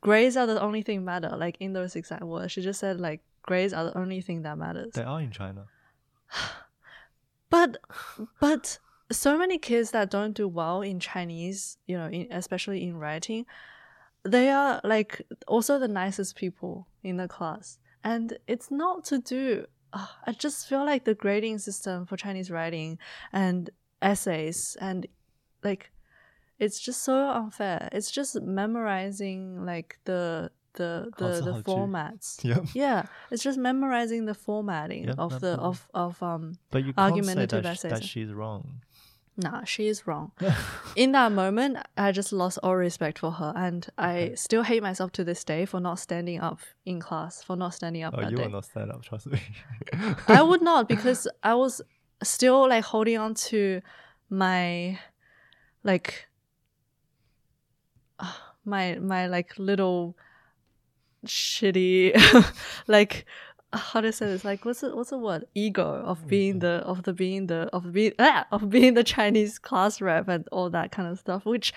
grades 0.00 0.36
are 0.36 0.46
the 0.46 0.60
only 0.60 0.82
thing 0.82 1.04
matter 1.04 1.32
like 1.36 1.56
in 1.60 1.72
those 1.72 1.94
exact 1.94 2.22
words 2.24 2.50
she 2.52 2.60
just 2.60 2.80
said 2.80 2.98
like 3.00 3.20
grades 3.42 3.72
are 3.72 3.84
the 3.84 3.96
only 3.96 4.20
thing 4.20 4.42
that 4.42 4.58
matters 4.58 4.92
They 4.94 5.02
are 5.02 5.20
in 5.20 5.30
China. 5.30 5.66
but 7.50 7.78
but 8.40 8.78
so 9.10 9.38
many 9.38 9.58
kids 9.58 9.90
that 9.92 10.10
don't 10.10 10.34
do 10.34 10.46
well 10.48 10.82
in 10.82 11.00
Chinese, 11.00 11.78
you 11.86 11.96
know, 11.96 12.08
in, 12.08 12.28
especially 12.30 12.82
in 12.84 12.96
writing, 12.96 13.46
they 14.24 14.50
are 14.50 14.80
like 14.84 15.22
also 15.46 15.78
the 15.78 15.88
nicest 15.88 16.36
people 16.36 16.86
in 17.02 17.16
the 17.16 17.28
class. 17.28 17.78
And 18.04 18.38
it's 18.46 18.70
not 18.70 19.04
to 19.06 19.18
do, 19.18 19.66
ah, 19.92 20.18
I 20.26 20.32
just 20.32 20.68
feel 20.68 20.84
like 20.84 21.04
the 21.04 21.14
grading 21.14 21.58
system 21.58 22.06
for 22.06 22.16
Chinese 22.16 22.50
writing 22.50 22.98
and 23.32 23.70
essays 24.02 24.76
and 24.80 25.06
like 25.64 25.90
it's 26.58 26.80
just 26.80 27.02
so 27.02 27.30
unfair. 27.30 27.88
It's 27.92 28.10
just 28.10 28.40
memorizing 28.42 29.64
like 29.64 29.98
the 30.04 30.50
the 30.74 31.10
the, 31.16 31.40
the 31.40 31.62
formats. 31.62 32.38
Yeah. 32.44 32.60
yeah. 32.74 33.06
It's 33.30 33.42
just 33.42 33.58
memorizing 33.58 34.26
the 34.26 34.34
formatting 34.34 35.08
of 35.10 35.40
the 35.40 35.56
problem. 35.56 35.60
of 35.60 35.88
of 35.94 36.22
um 36.22 36.58
but 36.70 36.84
you 36.84 36.92
argumentative 36.96 37.62
can't 37.64 37.78
say 37.78 37.88
that, 37.88 37.98
sh- 37.98 38.00
that 38.00 38.08
she's 38.08 38.32
wrong. 38.32 38.82
Nah, 39.38 39.62
she 39.64 39.86
is 39.86 40.04
wrong. 40.06 40.32
In 40.96 41.12
that 41.12 41.30
moment, 41.30 41.78
I 41.96 42.10
just 42.10 42.32
lost 42.32 42.58
all 42.62 42.74
respect 42.76 43.20
for 43.20 43.30
her, 43.30 43.52
and 43.56 43.86
I 43.96 44.32
still 44.34 44.64
hate 44.64 44.82
myself 44.82 45.12
to 45.12 45.22
this 45.24 45.44
day 45.44 45.64
for 45.64 45.78
not 45.78 46.00
standing 46.00 46.40
up 46.40 46.58
in 46.84 46.98
class, 46.98 47.40
for 47.42 47.54
not 47.56 47.74
standing 47.74 48.02
up 48.02 48.14
Oh, 48.18 48.22
that 48.22 48.32
you 48.32 48.36
day. 48.36 48.42
will 48.42 48.50
not 48.50 48.64
stand 48.64 48.90
up, 48.90 49.02
trust 49.02 49.28
me. 49.28 49.40
I 50.28 50.42
would 50.42 50.60
not 50.60 50.88
because 50.94 51.28
I 51.44 51.54
was 51.54 51.80
still 52.24 52.68
like 52.68 52.82
holding 52.84 53.16
on 53.16 53.34
to 53.34 53.80
my 54.28 54.98
like 55.84 56.26
uh, 58.18 58.32
my 58.64 58.96
my 58.96 59.28
like 59.28 59.56
little 59.56 60.16
shitty 61.26 62.12
like 62.88 63.24
how 63.74 64.00
to 64.00 64.10
say 64.10 64.26
this 64.26 64.46
like 64.46 64.64
what's 64.64 64.80
the 64.80 64.96
what's 64.96 65.10
the 65.10 65.18
word? 65.18 65.46
Ego 65.54 66.02
of 66.06 66.26
being 66.26 66.60
the 66.60 66.82
of 66.86 67.02
the 67.02 67.12
being 67.12 67.48
the 67.48 67.68
of 67.74 67.92
being 67.92 68.12
ah, 68.18 68.46
of 68.50 68.70
being 68.70 68.94
the 68.94 69.04
Chinese 69.04 69.58
class 69.58 70.00
rep 70.00 70.26
and 70.26 70.48
all 70.50 70.70
that 70.70 70.90
kind 70.90 71.06
of 71.06 71.18
stuff 71.18 71.44
which 71.44 71.74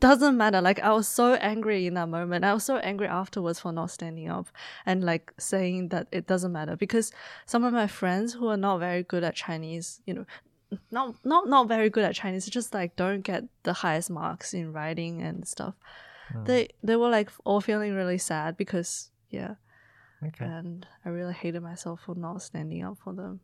doesn't 0.00 0.36
matter. 0.38 0.62
Like 0.62 0.80
I 0.80 0.92
was 0.92 1.06
so 1.06 1.34
angry 1.34 1.86
in 1.86 1.94
that 1.94 2.08
moment. 2.08 2.44
I 2.44 2.54
was 2.54 2.64
so 2.64 2.78
angry 2.78 3.06
afterwards 3.06 3.60
for 3.60 3.70
not 3.70 3.90
standing 3.90 4.30
up 4.30 4.48
and 4.86 5.04
like 5.04 5.30
saying 5.38 5.88
that 5.88 6.06
it 6.10 6.26
doesn't 6.26 6.52
matter 6.52 6.74
because 6.74 7.12
some 7.44 7.64
of 7.64 7.72
my 7.74 7.86
friends 7.86 8.32
who 8.32 8.48
are 8.48 8.56
not 8.56 8.78
very 8.78 9.02
good 9.02 9.22
at 9.22 9.34
Chinese 9.34 10.00
you 10.06 10.14
know 10.14 10.24
not 10.90 11.16
not 11.22 11.48
not 11.48 11.68
very 11.68 11.90
good 11.90 12.04
at 12.04 12.14
Chinese 12.14 12.46
just 12.46 12.72
like 12.72 12.96
don't 12.96 13.20
get 13.20 13.44
the 13.62 13.74
highest 13.74 14.08
marks 14.08 14.54
in 14.54 14.72
writing 14.72 15.20
and 15.20 15.46
stuff. 15.46 15.74
Hmm. 16.32 16.44
they 16.44 16.68
they 16.82 16.96
were 16.96 17.10
like 17.10 17.30
all 17.44 17.60
feeling 17.60 17.92
really 17.94 18.18
sad 18.18 18.56
because 18.56 19.10
yeah 19.28 19.56
okay. 20.24 20.44
and 20.44 20.86
I 21.04 21.08
really 21.10 21.34
hated 21.34 21.62
myself 21.62 22.00
for 22.04 22.14
not 22.14 22.42
standing 22.42 22.84
up 22.84 22.98
for 23.02 23.12
them. 23.12 23.40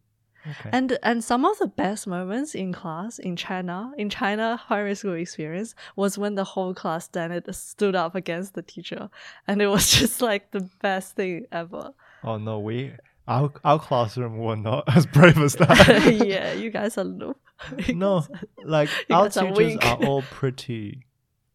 okay. 0.47 0.71
And 0.73 0.99
and 1.03 1.23
some 1.23 1.45
of 1.45 1.59
the 1.59 1.69
best 1.69 2.07
moments 2.07 2.55
in 2.55 2.73
class 2.73 3.19
in 3.19 3.37
China, 3.37 3.93
in 3.97 4.11
China 4.11 4.57
higher 4.57 4.95
school 4.95 5.15
experience, 5.15 5.75
was 5.97 6.19
when 6.19 6.35
the 6.35 6.45
whole 6.45 6.75
class 6.75 7.05
standed 7.05 7.53
stood 7.55 7.95
up 7.95 8.15
against 8.15 8.55
the 8.55 8.63
teacher, 8.63 9.11
and 9.47 9.63
it 9.63 9.69
was 9.69 9.91
just 9.99 10.21
like 10.21 10.51
the 10.51 10.69
best 10.81 11.17
thing 11.17 11.47
ever. 11.53 11.93
oh 12.25 12.39
no, 12.39 12.59
we 12.59 12.93
our 13.29 13.53
our 13.65 13.79
classroom 13.79 14.39
were 14.39 14.57
not 14.57 14.85
as 14.97 15.07
brave 15.07 15.39
as 15.39 15.55
that. 15.57 16.15
yeah, 16.27 16.53
you 16.53 16.71
guys 16.71 16.99
are. 16.99 17.05
You 17.05 17.95
no, 17.95 18.27
like 18.65 18.89
our 19.11 19.25
guys 19.25 19.37
are 19.37 19.53
teachers 19.53 19.79
are 19.85 20.05
all 20.05 20.23
pretty, 20.23 21.07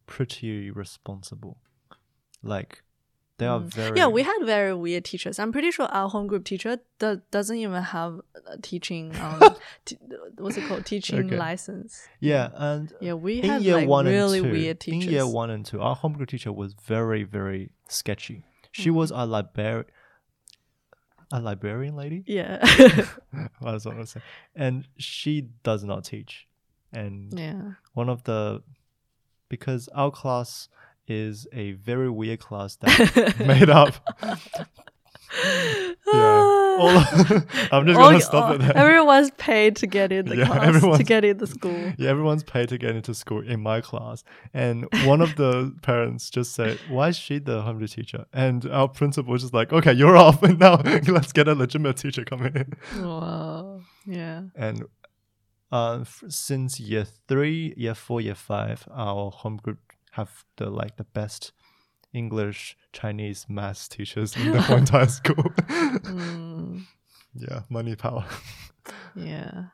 pretty 0.05 0.71
responsible. 0.71 1.57
Like 2.41 2.83
they 3.37 3.45
are 3.45 3.59
very. 3.59 3.91
Mm. 3.91 3.97
Yeah, 3.97 4.07
we 4.07 4.23
had 4.23 4.37
very 4.45 4.73
weird 4.73 5.05
teachers. 5.05 5.37
I'm 5.39 5.51
pretty 5.51 5.69
sure 5.71 5.85
our 5.85 6.09
home 6.09 6.27
group 6.27 6.43
teacher 6.45 6.79
do- 6.99 7.21
doesn't 7.31 7.55
even 7.57 7.81
have 7.83 8.19
a 8.47 8.57
teaching 8.57 9.15
um 9.17 9.55
t- 9.85 9.97
what's 10.37 10.57
it 10.57 10.67
called 10.67 10.85
teaching 10.85 11.25
Okay. 11.27 11.37
license. 11.37 12.07
Yeah, 12.19 12.49
and 12.53 12.91
Yeah, 12.99 13.13
we 13.13 13.41
had 13.41 13.61
year 13.61 13.85
like 13.85 14.05
really 14.07 14.41
two, 14.41 14.51
weird 14.51 14.79
teachers. 14.79 15.05
in 15.05 15.11
year 15.11 15.27
one 15.27 15.49
and 15.51 15.65
two, 15.65 15.81
our 15.81 15.95
home 15.95 16.13
group 16.13 16.29
teacher 16.29 16.51
was 16.51 16.73
very, 16.73 17.23
very 17.23 17.69
sketchy. 17.87 18.43
She 18.71 18.89
was 18.89 19.11
Mm-hmm. 19.11 19.21
a 19.21 19.25
librarian, 19.25 19.85
a 21.31 21.39
librarian 21.41 21.95
lady. 21.95 22.23
Yeah. 22.25 22.57
What 23.59 23.73
was 23.73 23.85
I 23.85 23.93
to 23.93 24.05
say? 24.05 24.21
And 24.55 24.87
she 24.97 25.49
does 25.63 25.83
not 25.83 26.05
teach. 26.05 26.47
And 26.93 27.37
yeah. 27.37 27.61
one 27.93 28.09
of 28.09 28.23
the 28.23 28.63
because 29.49 29.87
our 29.89 30.09
class 30.11 30.69
is 31.07 31.47
a 31.53 31.71
very 31.73 32.09
weird 32.09 32.39
class 32.39 32.75
that 32.77 33.35
made 33.45 33.69
up. 33.69 33.93
Yeah. 36.13 36.23
all, 36.79 36.87
I'm 37.71 37.85
just 37.85 37.99
All- 37.99 38.09
gonna 38.11 38.21
stop 38.21 38.45
all- 38.45 38.55
it 38.55 38.59
there. 38.59 38.77
Everyone's 38.77 39.29
paid 39.31 39.75
to 39.77 39.87
get 39.87 40.11
in 40.13 40.25
the 40.25 40.37
Yeah, 40.37 40.45
class, 40.45 40.97
to 40.97 41.03
get 41.03 41.25
in 41.25 41.37
the 41.37 41.47
school. 41.47 41.93
Yeah, 41.97 42.09
everyone's 42.09 42.43
paid 42.43 42.69
to 42.69 42.77
get 42.77 42.95
into 42.95 43.13
school 43.13 43.41
in 43.45 43.61
my 43.61 43.81
class. 43.81 44.23
And 44.53 44.87
one 45.03 45.21
of 45.21 45.35
the 45.35 45.75
parents 45.81 46.29
just 46.29 46.53
said, 46.55 46.79
Why 46.89 47.09
is 47.09 47.17
she 47.17 47.39
the 47.39 47.61
home 47.61 47.85
teacher? 47.85 48.25
And 48.31 48.65
our 48.71 48.87
principal 48.87 49.33
was 49.33 49.41
just 49.41 49.53
like, 49.53 49.73
Okay, 49.73 49.91
you're 49.91 50.15
off. 50.15 50.41
And 50.43 50.59
now 50.59 50.77
let's 51.07 51.33
get 51.33 51.47
a 51.49 51.53
legitimate 51.55 51.97
teacher 51.97 52.23
coming 52.23 52.55
in. 52.55 52.73
Wow. 53.03 53.81
Yeah. 54.05 54.43
And 54.55 54.85
uh, 55.71 55.99
f- 56.01 56.23
since 56.29 56.79
year 56.79 57.05
three, 57.27 57.73
year 57.75 57.95
four, 57.95 58.21
year 58.21 58.35
five, 58.35 58.87
our 58.93 59.29
home 59.31 59.57
group 59.57 59.79
have 60.17 60.43
the 60.57 60.69
like 60.69 60.97
the 60.97 61.03
best 61.05 61.51
English, 62.13 62.75
Chinese, 62.91 63.45
math 63.47 63.89
teachers 63.89 64.35
in 64.35 64.51
the 64.51 64.61
whole 64.61 64.77
entire 64.85 65.07
school. 65.07 65.43
Mm, 66.07 66.83
yeah, 67.35 67.61
money 67.69 67.95
power. 67.95 68.25
yeah. 69.15 69.65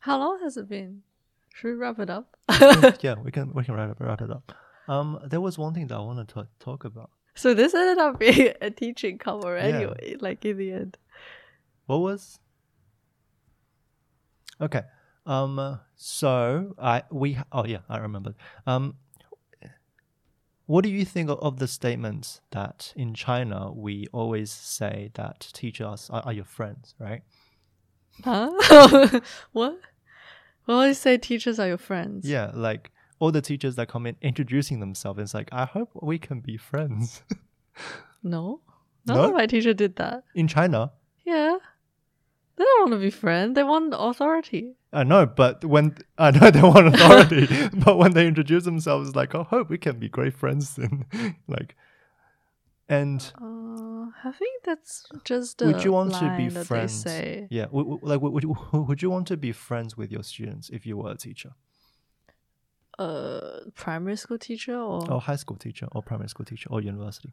How 0.00 0.18
long 0.18 0.38
has 0.42 0.56
it 0.56 0.68
been? 0.68 1.02
Should 1.54 1.68
we 1.68 1.74
wrap 1.74 1.98
it 1.98 2.10
up? 2.10 2.36
yeah, 3.02 3.14
we 3.24 3.30
can 3.30 3.52
we 3.54 3.64
can 3.64 3.74
wrap 3.74 3.90
it, 3.90 3.96
wrap 4.00 4.20
it 4.22 4.30
up. 4.30 4.52
Um, 4.88 5.18
there 5.26 5.40
was 5.40 5.58
one 5.58 5.74
thing 5.74 5.86
that 5.88 5.96
I 5.96 6.00
wanted 6.00 6.28
to 6.28 6.46
talk 6.60 6.84
about. 6.84 7.10
so 7.34 7.54
this 7.54 7.74
ended 7.74 7.98
up 7.98 8.18
being 8.20 8.52
a 8.60 8.70
teaching 8.70 9.18
cover 9.18 9.56
Yeah. 9.56 9.64
anyway, 9.64 10.16
like 10.20 10.44
in 10.44 10.58
the 10.58 10.70
end. 10.72 10.96
What 11.86 11.98
was? 11.98 12.38
Okay. 14.60 14.82
Um. 15.24 15.80
So 15.96 16.74
I 16.78 17.02
we 17.10 17.38
oh 17.52 17.64
yeah 17.64 17.80
I 17.88 17.98
remember. 17.98 18.34
Um. 18.66 18.94
What 20.66 20.82
do 20.84 20.90
you 20.90 21.04
think 21.04 21.30
of- 21.30 21.58
the 21.58 21.68
statements 21.68 22.40
that 22.50 22.92
in 22.96 23.14
China 23.14 23.70
we 23.72 24.06
always 24.12 24.50
say 24.50 25.10
that 25.14 25.48
teachers 25.52 26.10
are, 26.10 26.22
are 26.22 26.32
your 26.32 26.44
friends, 26.44 26.94
right? 26.98 27.22
Huh? 28.24 28.50
what? 29.52 29.78
We 30.66 30.74
always 30.74 30.98
say 30.98 31.18
teachers 31.18 31.60
are 31.60 31.68
your 31.68 31.78
friends. 31.78 32.28
Yeah, 32.28 32.50
like 32.54 32.90
all 33.20 33.30
the 33.30 33.40
teachers 33.42 33.76
that 33.76 33.88
come 33.88 34.06
in 34.06 34.16
introducing 34.20 34.80
themselves. 34.80 35.20
It's 35.20 35.34
like 35.34 35.48
I 35.52 35.64
hope 35.66 35.90
we 36.02 36.18
can 36.18 36.40
be 36.40 36.56
friends 36.56 37.22
No? 38.22 38.60
None 39.06 39.16
No? 39.16 39.24
of 39.28 39.34
my 39.34 39.46
teacher 39.46 39.72
did 39.72 39.96
that. 39.96 40.24
in 40.34 40.48
China. 40.48 40.90
Yeah. 41.24 41.58
They 42.56 42.64
don't 42.64 42.90
want 42.90 43.00
to 43.00 43.04
be 43.04 43.10
friends. 43.10 43.54
They 43.54 43.62
want 43.62 43.94
authority. 43.96 44.74
I 44.92 45.02
know, 45.04 45.26
but 45.26 45.64
when 45.64 45.96
I 46.16 46.30
know 46.30 46.50
they 46.50 46.62
want 46.62 46.86
authority, 46.88 47.46
but 47.84 47.98
when 47.98 48.12
they 48.12 48.26
introduce 48.26 48.64
themselves, 48.64 49.08
it's 49.08 49.16
like, 49.16 49.34
oh, 49.34 49.44
hope 49.44 49.68
we 49.68 49.78
can 49.78 49.98
be 49.98 50.08
great 50.08 50.34
friends. 50.34 50.78
And 50.78 51.04
like, 51.48 51.76
and 52.88 53.20
Uh, 53.40 54.06
I 54.24 54.32
think 54.32 54.64
that's 54.64 55.04
just 55.24 55.60
a 55.60 55.66
would 55.66 55.84
you 55.84 55.92
want 55.92 56.14
to 56.14 56.30
be 56.36 56.48
friends? 56.48 57.04
Yeah, 57.50 57.64
w- 57.66 57.84
w- 57.84 58.00
like, 58.02 58.20
would, 58.22 58.32
would, 58.32 58.42
you, 58.44 58.56
would 58.72 59.02
you 59.02 59.10
want 59.10 59.26
to 59.28 59.36
be 59.36 59.52
friends 59.52 59.96
with 59.96 60.10
your 60.10 60.22
students 60.22 60.70
if 60.70 60.86
you 60.86 60.96
were 60.96 61.10
a 61.12 61.16
teacher, 61.16 61.52
Uh, 62.98 63.68
primary 63.74 64.16
school 64.16 64.38
teacher 64.38 64.78
or 64.78 65.02
or 65.12 65.20
high 65.20 65.36
school 65.36 65.56
teacher, 65.58 65.86
or 65.92 66.02
primary 66.02 66.28
school 66.30 66.46
teacher, 66.46 66.70
or 66.70 66.80
university? 66.80 67.32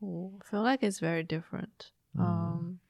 Oh, 0.00 0.38
I 0.40 0.44
feel 0.50 0.62
like 0.62 0.82
it's 0.84 1.00
very 1.00 1.24
different. 1.24 1.90
Mm. 2.16 2.22
Um, 2.24 2.80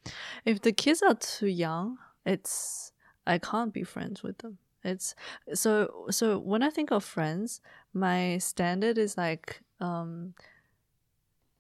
if 0.45 0.61
the 0.63 0.73
kids 0.73 1.03
are 1.03 1.15
too 1.15 1.49
young, 1.49 1.99
it's 2.25 2.93
I 3.27 3.39
can't 3.39 3.73
be 3.73 3.83
friends 3.83 4.23
with 4.23 4.39
them. 4.39 4.59
It's 4.85 5.15
so 5.55 6.07
so 6.11 6.39
when 6.39 6.63
I 6.63 6.71
think 6.71 6.91
of 6.93 7.03
friends, 7.05 7.61
my 7.93 8.39
standard 8.39 8.99
is 8.99 9.17
like 9.17 9.61
um 9.81 10.35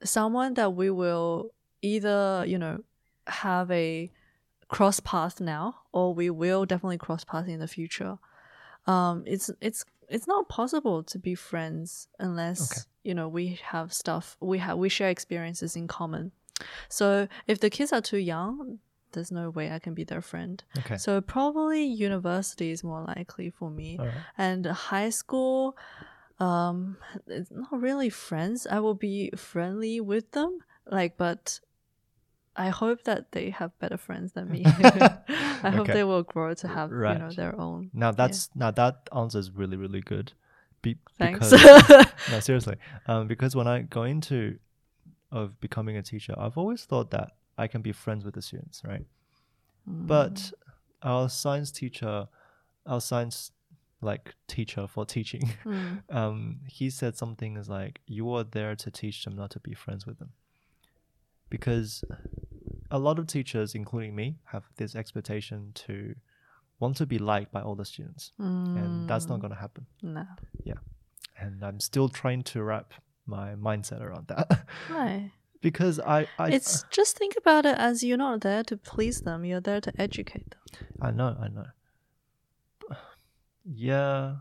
someone 0.04 0.54
that 0.54 0.74
we 0.74 0.90
will 0.90 1.52
either 1.82 2.44
you 2.46 2.58
know 2.58 2.84
have 3.26 3.70
a 3.70 4.10
cross 4.68 5.00
path 5.00 5.40
now 5.40 5.76
or 5.92 6.14
we 6.14 6.30
will 6.30 6.66
definitely 6.66 6.98
cross 6.98 7.24
path 7.24 7.48
in 7.48 7.60
the 7.60 7.68
future. 7.68 8.18
Um, 8.86 9.24
it's 9.26 9.50
it's 9.60 9.84
it's 10.08 10.28
not 10.28 10.48
possible 10.48 11.02
to 11.02 11.18
be 11.18 11.34
friends 11.34 12.08
unless 12.20 12.72
Okay. 12.72 12.80
you 13.02 13.14
know 13.14 13.28
we 13.28 13.58
have 13.64 13.92
stuff 13.92 14.36
we 14.40 14.58
have 14.58 14.78
we 14.78 14.88
share 14.88 15.10
experiences 15.10 15.74
in 15.74 15.88
common. 15.88 16.32
So 16.88 17.28
if 17.46 17.60
the 17.60 17.70
kids 17.70 17.92
are 17.92 18.00
too 18.00 18.18
young, 18.18 18.78
there's 19.12 19.32
no 19.32 19.50
way 19.50 19.70
I 19.70 19.78
can 19.78 19.94
be 19.94 20.04
their 20.04 20.20
friend. 20.20 20.62
Okay. 20.78 20.96
So 20.96 21.20
probably 21.20 21.84
university 21.84 22.70
is 22.70 22.84
more 22.84 23.02
likely 23.02 23.50
for 23.50 23.70
me. 23.70 23.96
Right. 23.98 24.10
And 24.36 24.66
high 24.66 25.10
school, 25.10 25.76
um, 26.38 26.98
it's 27.26 27.50
not 27.50 27.80
really 27.80 28.10
friends. 28.10 28.66
I 28.70 28.80
will 28.80 28.94
be 28.94 29.30
friendly 29.36 30.00
with 30.00 30.32
them, 30.32 30.58
like, 30.86 31.16
but 31.16 31.60
I 32.56 32.68
hope 32.68 33.04
that 33.04 33.32
they 33.32 33.50
have 33.50 33.78
better 33.78 33.96
friends 33.96 34.32
than 34.32 34.50
me. 34.50 34.64
I 35.66 35.70
hope 35.70 35.80
Okay. 35.80 35.92
they 35.92 36.04
will 36.04 36.22
grow 36.22 36.54
to 36.54 36.68
have 36.68 36.90
you 36.90 36.96
know 36.96 37.30
their 37.30 37.58
own. 37.58 37.90
Now 37.92 38.12
that's 38.12 38.50
now 38.54 38.70
that 38.72 39.08
answer 39.14 39.38
is 39.38 39.50
really 39.50 39.76
really 39.76 40.00
good. 40.00 40.32
Be- 40.82 40.98
Thanks. 41.18 41.50
Because, 41.50 42.06
no, 42.30 42.40
seriously. 42.40 42.76
Um, 43.06 43.26
because 43.26 43.56
when 43.56 43.66
I 43.66 43.82
go 43.82 44.04
into 44.04 44.58
of 45.32 45.60
becoming 45.60 45.96
a 45.96 46.02
teacher, 46.02 46.34
I've 46.38 46.56
always 46.58 46.84
thought 46.84 47.10
that 47.10 47.32
I 47.58 47.66
can 47.66 47.82
be 47.82 47.92
friends 47.92 48.24
with 48.24 48.34
the 48.34 48.42
students, 48.42 48.82
right? 48.84 49.06
But 49.86 50.52
our 51.02 51.28
science 51.28 51.70
teacher, 51.70 52.28
our 52.86 53.00
science 53.00 53.52
like 54.00 54.34
teacher 54.46 54.86
for 54.86 55.04
teaching, 55.06 55.50
Mm. 55.64 56.02
um, 56.14 56.60
he 56.66 56.90
said 56.90 57.16
something 57.16 57.56
is 57.56 57.68
like, 57.68 58.00
"You 58.06 58.30
are 58.34 58.44
there 58.44 58.76
to 58.76 58.90
teach 58.90 59.24
them, 59.24 59.34
not 59.36 59.50
to 59.52 59.60
be 59.60 59.74
friends 59.74 60.06
with 60.06 60.18
them," 60.18 60.32
because 61.50 62.04
a 62.90 62.98
lot 62.98 63.18
of 63.18 63.26
teachers, 63.26 63.74
including 63.74 64.14
me, 64.14 64.38
have 64.46 64.64
this 64.76 64.94
expectation 64.94 65.72
to 65.74 66.14
want 66.78 66.96
to 66.98 67.06
be 67.06 67.18
liked 67.18 67.52
by 67.52 67.62
all 67.62 67.74
the 67.74 67.84
students, 67.84 68.32
and 68.74 69.06
that's 69.08 69.28
not 69.28 69.38
Mm. 69.38 69.40
going 69.42 69.52
to 69.54 69.58
happen. 69.60 69.86
no. 70.02 70.26
Yeah, 70.64 70.74
and 71.38 71.64
I'm 71.64 71.80
still 71.80 72.08
trying 72.08 72.42
to 72.44 72.62
wrap 72.62 72.92
my 73.26 73.54
mindset 73.54 74.00
around 74.00 74.28
that 74.28 74.66
Why? 74.88 75.32
because 75.60 75.98
I, 76.00 76.26
I, 76.38 76.50
It's 76.52 76.84
just 76.90 77.16
think 77.18 77.34
about 77.36 77.66
it 77.66 77.76
as 77.78 78.02
you're 78.04 78.16
not 78.18 78.40
there 78.42 78.62
to 78.64 78.76
please 78.76 79.22
them. 79.22 79.44
You're 79.44 79.60
there 79.60 79.80
to 79.80 79.92
educate 80.00 80.50
them. 80.50 80.60
I 81.00 81.10
know, 81.10 81.36
I 81.40 81.48
know. 81.48 81.66
Yeah, 83.68 84.36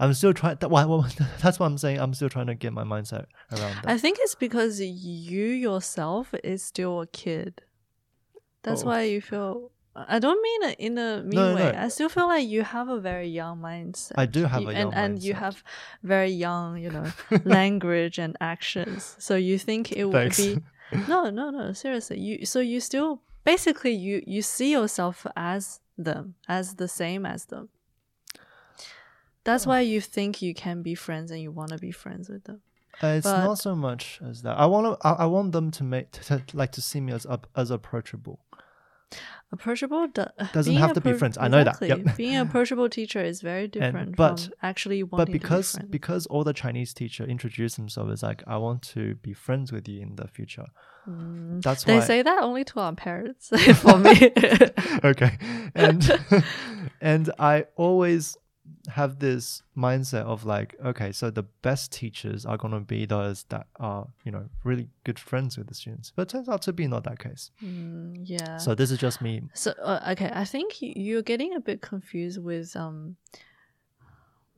I'm 0.00 0.12
still 0.14 0.34
trying. 0.34 0.56
That, 0.56 0.68
why, 0.70 0.84
well, 0.86 1.06
that's 1.40 1.60
what 1.60 1.66
I'm 1.66 1.78
saying. 1.78 2.00
I'm 2.00 2.14
still 2.14 2.28
trying 2.28 2.48
to 2.48 2.54
get 2.56 2.72
my 2.72 2.82
mindset 2.82 3.26
around 3.52 3.76
that. 3.76 3.86
I 3.86 3.96
think 3.98 4.18
it's 4.20 4.34
because 4.34 4.80
you 4.80 5.46
yourself 5.46 6.34
is 6.42 6.64
still 6.64 7.00
a 7.00 7.06
kid. 7.06 7.62
That's 8.64 8.82
Oh. 8.82 8.86
why 8.86 9.02
you 9.02 9.20
feel. 9.20 9.70
I 9.96 10.18
don't 10.18 10.42
mean 10.42 10.70
it 10.70 10.80
in 10.80 10.98
a 10.98 11.22
mean 11.22 11.30
No, 11.36 11.54
way. 11.54 11.70
no. 11.72 11.78
I 11.78 11.88
still 11.88 12.08
feel 12.08 12.26
like 12.26 12.48
you 12.48 12.62
have 12.64 12.88
a 12.88 12.98
very 12.98 13.28
young 13.28 13.60
mindset. 13.60 14.12
I 14.16 14.26
do 14.26 14.44
have 14.44 14.62
You- 14.62 14.68
a 14.70 14.72
and, 14.72 14.78
young 14.90 14.94
and 14.94 15.22
you 15.22 15.34
have 15.34 15.62
very 16.02 16.30
young, 16.30 16.78
you 16.78 16.90
know, 16.90 17.12
language 17.44 18.18
and 18.18 18.36
actions. 18.40 19.14
So 19.20 19.36
you 19.36 19.56
think 19.58 19.92
it 19.92 20.04
would 20.06 20.36
be 20.36 20.58
no, 21.08 21.30
no, 21.30 21.50
no. 21.50 21.72
Seriously, 21.72 22.18
you 22.18 22.44
so 22.44 22.58
you 22.60 22.80
still 22.80 23.22
basically 23.44 23.92
you 23.92 24.22
you 24.26 24.42
see 24.42 24.72
yourself 24.72 25.26
as 25.36 25.80
them, 25.96 26.34
as 26.48 26.74
the 26.74 26.88
same 26.88 27.24
as 27.24 27.44
them. 27.46 27.68
That's 29.44 29.66
why 29.66 29.80
you 29.80 30.00
think 30.00 30.40
you 30.40 30.54
can 30.54 30.82
be 30.82 30.94
friends 30.94 31.30
and 31.30 31.40
you 31.40 31.52
want 31.52 31.70
to 31.70 31.78
be 31.78 31.92
friends 31.92 32.28
with 32.28 32.44
them. 32.44 32.62
Uh, 33.02 33.08
it's 33.18 33.26
but- 33.26 33.44
not 33.44 33.58
so 33.58 33.74
much 33.76 34.18
as 34.28 34.42
that. 34.42 34.58
I 34.58 34.66
want 34.66 34.98
to. 35.00 35.06
I, 35.06 35.12
I 35.24 35.26
want 35.26 35.52
them 35.52 35.70
to 35.72 35.84
make 35.84 36.10
to, 36.12 36.38
to- 36.40 36.56
like 36.56 36.72
to 36.72 36.82
see 36.82 37.00
me 37.00 37.12
as 37.12 37.26
up 37.26 37.46
as 37.54 37.70
approachable. 37.70 38.40
Approachable 39.52 40.08
do- 40.08 40.24
Doesn't 40.52 40.74
have 40.76 40.94
to 40.94 41.00
be 41.00 41.12
friends. 41.12 41.38
I 41.38 41.46
know 41.48 41.62
that. 41.62 41.80
Exactly. 41.80 42.04
Yep. 42.06 42.16
being 42.16 42.34
an 42.34 42.46
approachable 42.48 42.88
teacher 42.88 43.22
is 43.22 43.40
very 43.40 43.68
different 43.68 44.16
but- 44.16 44.40
from 44.40 44.52
actually 44.62 45.02
But 45.04 45.30
because 45.30 45.72
to 45.72 45.76
be 45.78 45.80
friends. 45.82 45.90
because 45.92 46.26
all 46.26 46.42
the 46.42 46.52
Chinese 46.52 46.92
teacher 46.92 47.24
introduce 47.24 47.76
themselves 47.76 48.10
as 48.12 48.22
like 48.24 48.42
I 48.48 48.56
want 48.56 48.82
to 48.94 49.14
be 49.16 49.32
friends 49.32 49.70
with 49.70 49.86
you 49.88 50.00
in 50.00 50.16
the 50.16 50.26
future. 50.26 50.66
That's 51.06 51.84
Mm. 51.84 51.86
they 51.86 51.98
why. 51.98 52.04
say 52.04 52.22
that 52.22 52.42
only 52.42 52.64
to 52.64 52.80
our 52.80 52.94
parents. 52.94 53.48
For 53.76 53.98
me, 53.98 54.32
okay, 55.04 55.38
and 55.74 56.00
and 57.00 57.30
I 57.38 57.66
always 57.76 58.36
have 58.88 59.18
this 59.18 59.62
mindset 59.76 60.22
of 60.24 60.44
like, 60.44 60.74
okay, 60.84 61.12
so 61.12 61.30
the 61.30 61.42
best 61.42 61.92
teachers 61.92 62.46
are 62.46 62.56
gonna 62.56 62.80
be 62.80 63.06
those 63.06 63.44
that 63.44 63.66
are 63.76 64.06
you 64.24 64.32
know 64.32 64.48
really 64.62 64.88
good 65.04 65.18
friends 65.18 65.56
with 65.58 65.66
the 65.66 65.74
students. 65.74 66.12
But 66.14 66.22
it 66.22 66.28
turns 66.30 66.48
out 66.48 66.62
to 66.62 66.72
be 66.72 66.86
not 66.86 67.04
that 67.04 67.18
case. 67.18 67.50
Mm, 67.62 68.20
yeah. 68.24 68.56
So 68.58 68.74
this 68.74 68.90
is 68.90 68.98
just 68.98 69.20
me. 69.20 69.42
So 69.54 69.72
uh, 69.82 70.00
okay, 70.12 70.30
I 70.34 70.44
think 70.44 70.76
you're 70.80 71.22
getting 71.22 71.54
a 71.54 71.60
bit 71.60 71.80
confused 71.82 72.42
with 72.42 72.74
um. 72.76 73.16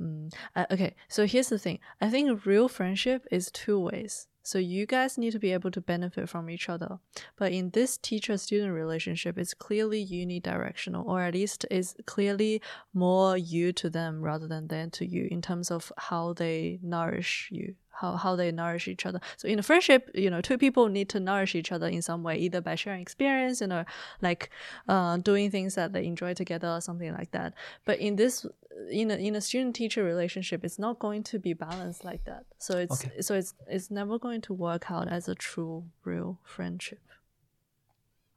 mm, 0.01 0.33
uh, 0.55 0.67
okay, 0.71 0.95
so 1.09 1.27
here's 1.27 1.49
the 1.49 1.59
thing. 1.59 1.79
I 2.01 2.11
think 2.11 2.47
real 2.47 2.69
friendship 2.69 3.27
is 3.31 3.51
two 3.51 3.79
ways. 3.81 4.29
So 4.47 4.59
you 4.59 4.87
guys 4.87 5.19
need 5.19 5.33
to 5.33 5.41
be 5.41 5.53
able 5.53 5.73
to 5.73 5.81
benefit 5.81 6.29
from 6.29 6.49
each 6.49 6.69
other. 6.69 7.01
But 7.37 7.51
in 7.51 7.71
this 7.71 7.99
teacher-student 7.99 8.73
relationship, 8.73 9.39
it's 9.39 9.55
clearly 9.55 10.07
unidirectional, 10.07 11.05
or 11.05 11.23
at 11.23 11.35
least 11.35 11.67
it's 11.69 11.97
clearly 12.07 12.63
more 12.95 13.37
you 13.37 13.73
to 13.73 13.91
them 13.91 14.21
rather 14.21 14.47
than 14.47 14.69
them 14.69 14.91
to 14.93 15.05
you 15.05 15.27
in 15.33 15.43
terms 15.43 15.73
of 15.73 15.93
how 15.97 16.33
they 16.33 16.79
nourish 16.81 17.49
you, 17.51 17.75
how 18.01 18.17
how 18.17 18.37
they 18.37 18.53
nourish 18.53 18.89
each 18.89 19.07
other. 19.07 19.21
So 19.37 19.49
in 19.49 19.59
a 19.59 19.63
friendship, 19.63 20.11
you 20.15 20.31
know, 20.31 20.41
two 20.41 20.59
people 20.59 20.89
need 20.89 21.09
to 21.11 21.21
nourish 21.21 21.55
each 21.55 21.73
other 21.73 21.89
in 21.89 22.03
some 22.03 22.23
way, 22.23 22.37
either 22.39 22.61
by 22.61 22.75
sharing 22.75 23.01
experience, 23.01 23.61
you 23.61 23.67
know, 23.67 23.85
like 24.21 24.51
uh, 24.89 25.17
doing 25.19 25.51
things 25.51 25.75
that 25.75 25.93
they 25.93 26.05
enjoy 26.07 26.35
together 26.35 26.69
or 26.69 26.81
something 26.81 27.13
like 27.13 27.31
that. 27.33 27.55
But 27.85 27.99
in 27.99 28.17
this 28.17 28.47
in 28.91 29.11
a 29.11 29.15
in 29.15 29.35
a 29.35 29.41
student 29.41 29.75
teacher 29.75 30.05
relationship, 30.05 30.65
it's 30.65 30.79
not 30.79 30.99
going 30.99 31.23
to 31.25 31.39
be 31.39 31.55
balanced 31.55 32.05
like 32.05 32.25
that. 32.25 32.45
So 32.59 32.77
it's 32.79 33.05
Okay. 33.05 33.21
so 33.23 33.35
it's 33.35 33.55
it's 33.69 33.91
never 33.91 34.19
going 34.19 34.43
to 34.43 34.53
work 34.53 34.91
out 34.91 35.09
as 35.09 35.29
a 35.29 35.35
true 35.35 35.85
real 36.05 36.39
friendship 36.45 37.01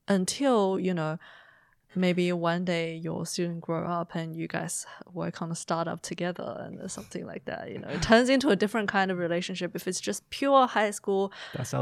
until 0.08 0.80
you 0.80 0.94
know 0.94 1.18
maybe 1.96 2.32
one 2.32 2.66
day 2.66 2.96
your 2.96 3.26
student 3.26 3.62
grow 3.62 3.86
up 3.86 4.14
and 4.16 4.36
you 4.36 4.48
guys 4.48 4.86
work 5.12 5.42
on 5.42 5.52
a 5.52 5.56
startup 5.56 6.02
together 6.02 6.58
and 6.60 6.92
something 6.92 7.26
like 7.26 7.46
that 7.46 7.72
you 7.72 7.80
know 7.80 7.88
it 7.88 8.02
turns 8.02 8.30
into 8.30 8.50
a 8.50 8.56
different 8.56 8.88
kind 8.88 9.10
of 9.12 9.18
relationship 9.18 9.76
if 9.76 9.88
it's 9.88 10.00
just 10.00 10.30
pure 10.30 10.68
high 10.68 10.92
school 10.92 11.34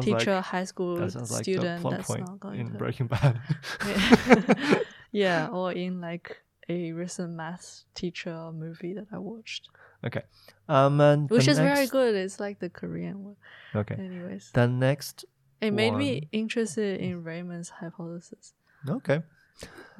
teacher 0.01 0.35
like 0.35 0.45
high 0.45 0.63
school 0.63 0.97
that 0.97 1.11
sounds 1.11 1.31
like 1.31 1.43
student 1.43 1.89
that's 1.89 2.09
not 2.09 2.39
going 2.39 2.59
in 2.59 2.71
to 2.71 2.77
Breaking 2.77 3.07
Bad. 3.07 3.39
yeah 5.11 5.47
or 5.49 5.71
in 5.73 5.99
like 5.99 6.37
a 6.69 6.91
recent 6.93 7.33
math 7.33 7.83
teacher 7.93 8.51
movie 8.53 8.93
that 8.93 9.07
i 9.13 9.17
watched 9.17 9.69
okay. 10.05 10.21
Um, 10.69 10.99
and 11.01 11.29
which 11.29 11.47
is 11.47 11.57
very 11.57 11.87
good 11.87 12.15
it's 12.15 12.39
like 12.39 12.59
the 12.59 12.69
korean 12.69 13.23
one 13.23 13.35
Okay. 13.75 13.95
anyways 13.99 14.51
The 14.53 14.67
next 14.67 15.25
it 15.59 15.71
made 15.71 15.93
me 15.93 16.29
interested 16.31 17.01
in 17.01 17.23
Riemann's 17.23 17.69
hypothesis 17.69 18.53
Okay. 18.87 19.21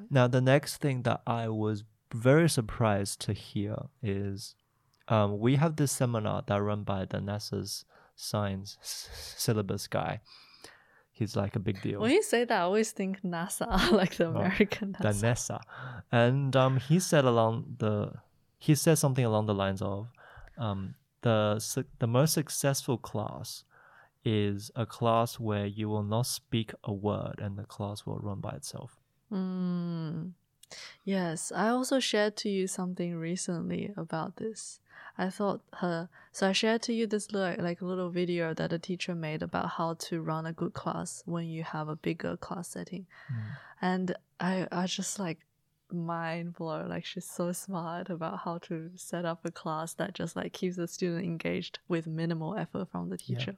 Now, 0.09 0.27
the 0.27 0.41
next 0.41 0.77
thing 0.77 1.03
that 1.03 1.21
I 1.25 1.49
was 1.49 1.83
very 2.13 2.49
surprised 2.49 3.19
to 3.21 3.33
hear 3.33 3.75
is 4.01 4.55
um, 5.07 5.39
we 5.39 5.55
have 5.55 5.75
this 5.75 5.91
seminar 5.91 6.43
that 6.47 6.61
run 6.61 6.83
by 6.83 7.05
the 7.05 7.17
NESA's 7.17 7.85
science 8.15 8.77
syllabus 8.81 9.87
guy. 9.87 10.21
He's 11.11 11.35
like 11.35 11.55
a 11.55 11.59
big 11.59 11.81
deal. 11.81 11.99
when 11.99 12.11
you 12.11 12.21
say 12.21 12.45
that 12.45 12.59
i 12.59 12.61
always 12.61 12.91
think 12.91 13.21
nasa 13.23 13.65
like 14.01 14.17
the 14.17 14.27
american 14.29 14.91
the 14.99 15.07
nasa 15.09 15.23
NASA. 15.23 15.59
And 16.11 16.55
um, 16.55 16.77
he 16.77 16.99
said 16.99 17.25
along 17.25 17.77
the 17.79 18.13
he 18.59 18.75
said 18.75 18.99
something 18.99 19.25
along 19.25 19.47
the 19.47 19.55
lines 19.55 19.81
of 19.81 20.09
um, 20.59 20.93
the 21.21 21.57
su- 21.59 21.85
the 21.99 22.05
most 22.07 22.33
successful 22.33 22.97
class 22.99 23.63
is 24.23 24.69
a 24.75 24.85
class 24.85 25.39
where 25.39 25.65
you 25.65 25.89
will 25.89 26.03
not 26.03 26.27
speak 26.27 26.71
a 26.83 26.93
word 26.93 27.39
and 27.39 27.57
the 27.57 27.63
class 27.63 28.05
will 28.05 28.19
run 28.19 28.39
by 28.39 28.51
itself. 28.51 28.97
Mm. 29.31 30.31
Yes, 31.03 31.51
I 31.55 31.69
also 31.69 31.99
shared 31.99 32.35
to 32.37 32.49
you 32.49 32.67
something 32.67 33.15
recently 33.15 33.93
about 33.95 34.35
this. 34.37 34.79
I 35.17 35.29
thought 35.29 35.61
her 35.73 36.09
so 36.31 36.47
I 36.47 36.51
shared 36.51 36.81
to 36.83 36.93
you 36.93 37.07
this 37.07 37.31
little, 37.31 37.63
like 37.63 37.81
little 37.81 38.09
video 38.09 38.53
that 38.53 38.73
a 38.73 38.79
teacher 38.79 39.15
made 39.15 39.41
about 39.41 39.69
how 39.71 39.95
to 39.95 40.21
run 40.21 40.45
a 40.45 40.53
good 40.53 40.73
class 40.73 41.23
when 41.25 41.45
you 41.47 41.63
have 41.63 41.87
a 41.89 41.95
bigger 41.95 42.37
class 42.37 42.69
setting, 42.69 43.07
and 43.81 44.15
I 44.39 44.67
I 44.71 44.85
just 44.85 45.17
like 45.19 45.39
mind 45.91 46.53
blown. 46.55 46.89
Like 46.89 47.05
she's 47.05 47.25
so 47.25 47.51
smart 47.53 48.09
about 48.09 48.39
how 48.39 48.57
to 48.59 48.91
set 48.95 49.25
up 49.25 49.45
a 49.45 49.51
class 49.51 49.93
that 49.95 50.13
just 50.13 50.35
like 50.35 50.53
keeps 50.53 50.75
the 50.75 50.87
student 50.87 51.25
engaged 51.25 51.79
with 51.87 52.07
minimal 52.07 52.55
effort 52.55 52.89
from 52.89 53.09
the 53.09 53.17
teacher. 53.17 53.55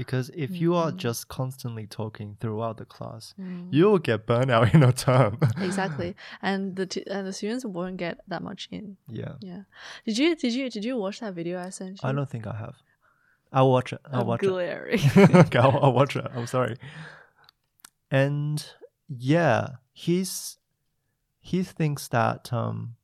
Because 0.00 0.30
if 0.44 0.50
you 0.62 0.70
are 0.80 0.90
Mm. 0.92 0.96
just 1.06 1.28
constantly 1.28 1.86
talking 1.86 2.28
throughout 2.40 2.76
the 2.78 2.86
class, 2.96 3.34
Mm. 3.38 3.68
you 3.76 3.84
will 3.88 3.98
get 4.10 4.26
burnout 4.26 4.64
in 4.76 4.82
a 4.82 4.92
term. 4.92 5.32
Exactly, 5.68 6.10
and 6.50 6.60
the 6.78 6.86
t- 6.92 7.06
and 7.14 7.26
the 7.28 7.32
students 7.40 7.64
won't 7.76 7.98
get 7.98 8.14
that 8.32 8.42
much 8.42 8.62
in. 8.70 8.96
yeah. 9.08 9.34
Yeah. 9.50 9.62
Did 10.06 10.16
you 10.20 10.28
did 10.42 10.52
you 10.58 10.64
did 10.70 10.84
you 10.88 10.94
watch 11.04 11.20
that 11.20 11.34
video 11.40 11.54
I 11.66 11.70
sent 11.70 11.94
you? 12.02 12.08
I 12.08 12.12
don't 12.16 12.30
think 12.32 12.46
I 12.46 12.56
have. 12.64 12.76
I'll 13.52 13.70
watch 13.76 13.92
it. 13.92 14.00
I'll 14.12 14.20
I'm 14.22 14.26
watch 14.32 14.42
it. 14.42 14.46
glaring. 14.48 15.00
okay, 15.42 15.58
I'll, 15.64 15.76
I'll 15.84 15.92
watch 16.00 16.14
it. 16.16 16.26
I'm 16.36 16.46
sorry. 16.56 16.76
And 18.10 18.64
yeah, 19.08 19.68
he's 19.92 20.58
he 21.40 21.62
thinks 21.62 22.08
that 22.08 22.52
um, 22.52 22.96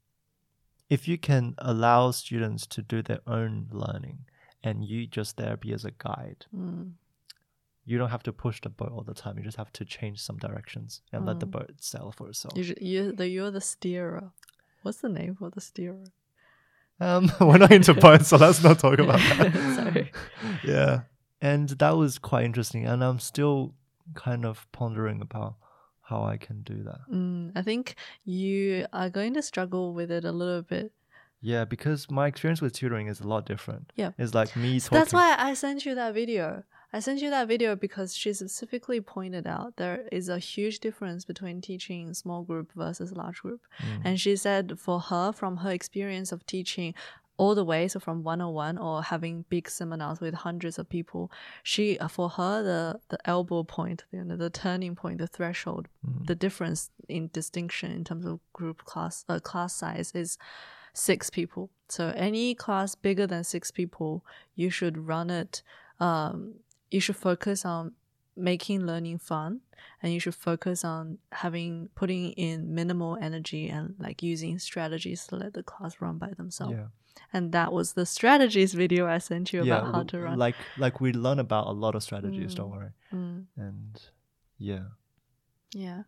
if 0.88 1.08
you 1.08 1.18
can 1.18 1.54
allow 1.58 2.10
students 2.12 2.66
to 2.74 2.82
do 2.82 3.02
their 3.02 3.20
own 3.26 3.68
learning, 3.70 4.18
and 4.62 4.84
you 4.84 5.06
just 5.06 5.36
there 5.36 5.56
be 5.56 5.72
as 5.72 5.84
a 5.84 5.90
guide, 5.92 6.46
Mm. 6.54 6.92
you 7.84 7.98
don't 7.98 8.10
have 8.10 8.22
to 8.24 8.32
push 8.32 8.60
the 8.60 8.68
boat 8.68 8.90
all 8.92 9.02
the 9.04 9.14
time. 9.14 9.38
You 9.38 9.44
just 9.44 9.56
have 9.58 9.72
to 9.74 9.84
change 9.84 10.20
some 10.20 10.38
directions 10.38 11.02
and 11.12 11.24
let 11.26 11.38
the 11.40 11.46
Mm. 11.46 11.50
boat 11.52 11.72
sail 11.80 12.12
for 12.16 12.28
itself. 12.28 12.56
You, 12.56 12.74
you, 12.80 13.12
the, 13.12 13.28
you're 13.28 13.50
the 13.52 13.60
steerer. 13.60 14.32
What's 14.82 14.98
the 15.00 15.08
name 15.08 15.36
for 15.36 15.50
the 15.50 15.60
steerer? 15.60 16.04
Um, 16.98 17.30
we're 17.40 17.58
not 17.58 17.72
into 17.72 17.94
boats, 17.94 18.28
so 18.28 18.36
let's 18.38 18.62
not 18.62 18.78
talk 18.78 18.98
about 18.98 19.18
that. 19.20 19.52
Sorry. 19.76 20.12
yeah 20.64 21.02
and 21.42 21.68
that 21.68 21.96
was 21.96 22.18
quite 22.18 22.44
interesting 22.46 22.86
and 22.86 23.04
i'm 23.04 23.18
still 23.18 23.74
kind 24.14 24.46
of 24.46 24.66
pondering 24.72 25.20
about 25.20 25.56
how 26.00 26.24
i 26.24 26.38
can 26.38 26.62
do 26.62 26.82
that 26.82 27.00
Mm, 27.12 27.52
I 27.54 27.60
think 27.62 27.94
you 28.24 28.86
are 28.92 29.10
going 29.10 29.34
to 29.34 29.42
struggle 29.42 29.92
with 29.92 30.10
it 30.10 30.24
a 30.24 30.32
little 30.32 30.62
bit. 30.62 30.92
Yeah 31.52 31.64
because 31.74 32.00
my 32.20 32.26
experience 32.32 32.60
with 32.64 32.72
tutoring 32.78 33.06
is 33.12 33.18
a 33.20 33.28
lot 33.34 33.42
different 33.52 33.84
Yeah. 34.02 34.12
it's 34.22 34.34
like 34.40 34.50
me 34.64 34.70
So 34.78 34.88
talking 34.88 34.98
that's 34.98 35.12
why 35.18 35.28
I 35.48 35.50
sent 35.64 35.78
you 35.86 35.94
that 36.02 36.12
video. 36.22 36.46
I 36.96 37.00
sent 37.06 37.18
you 37.24 37.30
that 37.36 37.46
video 37.54 37.70
because 37.86 38.10
she 38.20 38.30
specifically 38.32 39.00
pointed 39.16 39.46
out 39.56 39.70
there 39.82 39.98
is 40.18 40.26
a 40.28 40.38
huge 40.52 40.76
difference 40.86 41.22
between 41.32 41.56
teaching 41.60 42.02
small 42.14 42.42
group 42.50 42.68
versus 42.82 43.08
large 43.22 43.38
group. 43.44 43.60
Mm. 43.86 44.02
And 44.06 44.14
she 44.24 44.34
said 44.46 44.64
for 44.84 44.98
her, 45.10 45.26
from 45.40 45.52
her 45.64 45.72
experience 45.78 46.28
of 46.32 46.40
teaching 46.54 46.94
all 47.42 47.54
the 47.60 47.64
way, 47.72 47.82
so 47.92 47.98
from 48.06 48.18
101 48.22 48.78
or 48.78 49.02
having 49.02 49.44
big 49.54 49.68
seminars 49.78 50.18
with 50.24 50.34
hundreds 50.46 50.78
of 50.78 50.88
people, 50.96 51.22
she 51.72 51.84
for 52.16 52.28
her 52.38 52.54
the 52.70 52.82
the 53.12 53.18
elbow 53.34 53.62
point, 53.78 53.98
you 54.12 54.24
know, 54.24 54.36
the 54.46 54.48
turning 54.64 54.94
point, 55.02 55.16
the 55.24 55.30
threshold, 55.36 55.84
Mm. 56.06 56.26
the 56.30 56.38
difference 56.44 56.80
in 57.08 57.22
distinction 57.40 57.88
in 57.98 58.02
terms 58.08 58.24
of 58.30 58.34
group 58.58 58.78
class 58.90 59.14
uh, 59.28 59.38
class 59.50 59.72
size 59.82 60.08
is 60.22 60.38
six 60.96 61.30
people. 61.30 61.70
So 61.88 62.12
any 62.16 62.54
class 62.54 62.94
bigger 62.94 63.26
than 63.26 63.44
six 63.44 63.70
people, 63.70 64.24
you 64.54 64.70
should 64.70 64.96
run 65.06 65.28
it. 65.30 65.62
Um, 66.00 66.54
you 66.90 67.00
should 67.00 67.16
focus 67.16 67.64
on 67.64 67.92
making 68.36 68.84
learning 68.86 69.18
fun, 69.18 69.60
and 70.02 70.12
you 70.12 70.20
should 70.20 70.34
focus 70.34 70.84
on 70.84 71.18
having 71.32 71.88
putting 71.94 72.32
in 72.32 72.74
minimal 72.74 73.16
energy 73.20 73.68
and 73.68 73.94
like 73.98 74.22
using 74.22 74.58
strategies 74.58 75.26
to 75.28 75.36
let 75.36 75.54
the 75.54 75.62
class 75.62 76.00
run 76.00 76.18
by 76.18 76.32
themselves. 76.36 76.74
yeah 76.76 76.88
And 77.32 77.52
that 77.52 77.72
was 77.72 77.92
the 77.94 78.04
strategies 78.04 78.74
video 78.74 79.06
I 79.06 79.18
sent 79.18 79.52
you 79.52 79.60
yeah 79.64 79.78
about 79.78 79.94
how 79.94 80.02
to 80.12 80.16
run. 80.20 80.38
like 80.38 80.56
like 80.84 81.00
we 81.00 81.12
learn 81.12 81.38
about 81.38 81.66
a 81.66 81.72
lot 81.84 81.94
of 81.94 82.02
strategies 82.02 82.54
don't 82.54 82.70
worry 82.70 82.92
Mm. 83.12 83.46
and 83.56 83.92
yeah 84.58 84.86
Yeah. 85.86 86.02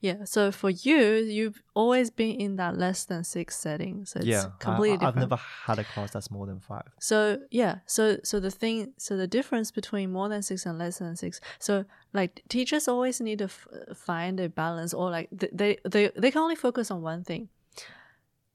Yeah. 0.00 0.24
So 0.24 0.50
for 0.52 0.70
you, 0.70 1.00
you've 1.36 1.62
always 1.74 2.10
been 2.10 2.36
in 2.40 2.56
that 2.56 2.76
less 2.78 3.04
than 3.04 3.24
six 3.24 3.56
setting. 3.56 4.04
So 4.04 4.18
it's 4.20 4.26
yeah 4.28 4.46
completely 4.58 4.98
I, 4.98 5.08
i've 5.08 5.14
different. 5.14 5.30
never 5.30 5.40
had 5.66 5.78
a 5.78 5.84
class 5.84 6.10
that's 6.12 6.30
more 6.30 6.46
than 6.46 6.60
five 6.60 6.88
So 7.00 7.38
yeah, 7.50 7.78
so 7.86 8.18
so 8.24 8.40
the 8.40 8.50
thing, 8.50 8.92
so 8.98 9.16
the 9.16 9.26
difference 9.26 9.70
between 9.70 10.12
more 10.12 10.28
than 10.28 10.42
six 10.42 10.66
and 10.66 10.78
less 10.78 10.98
than 10.98 11.16
six. 11.16 11.40
So 11.58 11.84
like 12.12 12.42
teachers 12.48 12.88
always 12.88 13.20
need 13.20 13.38
to 13.38 13.44
f- 13.44 13.68
find 13.94 14.38
a 14.40 14.48
balance, 14.48 14.92
or 14.94 15.10
like 15.10 15.28
th- 15.38 15.52
they 15.54 15.78
they 15.88 16.10
they 16.16 16.30
can 16.30 16.42
only 16.42 16.56
focus 16.56 16.90
on 16.90 17.00
one 17.02 17.22
thing, 17.24 17.48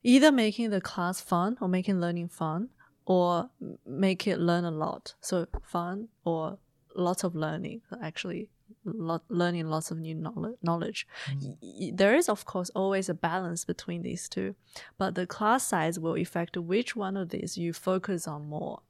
either 0.03 0.31
making 0.31 0.69
the 0.69 0.81
class 0.81 1.21
fun 1.21 1.57
or 1.61 1.67
making 1.67 1.99
learning 1.99 2.29
fun, 2.29 2.69
or 3.05 3.49
make 3.85 4.27
it 4.27 4.37
learn 4.39 4.65
a 4.65 4.71
lot. 4.71 5.15
So 5.21 5.47
fun 5.63 6.09
or 6.23 6.57
lots 6.95 7.23
of 7.23 7.35
learning, 7.35 7.81
actually. 8.01 8.49
Lot, 8.85 9.23
learning 9.29 9.67
lots 9.67 9.91
of 9.91 9.97
new 9.99 10.15
knowledge. 10.61 11.07
Mm. 11.29 11.57
Y- 11.61 11.91
There 11.93 12.15
is, 12.15 12.29
of 12.29 12.45
course, 12.45 12.69
always 12.75 13.09
a 13.09 13.13
balance 13.13 13.65
between 13.65 14.01
these 14.01 14.29
two, 14.29 14.55
but 14.97 15.15
the 15.15 15.27
class 15.27 15.67
size 15.67 15.99
will 15.99 16.15
affect 16.15 16.55
which 16.57 16.95
one 16.95 17.17
of 17.17 17.29
these 17.29 17.57
you 17.57 17.73
focus 17.73 18.27
on 18.27 18.47
more. 18.47 18.81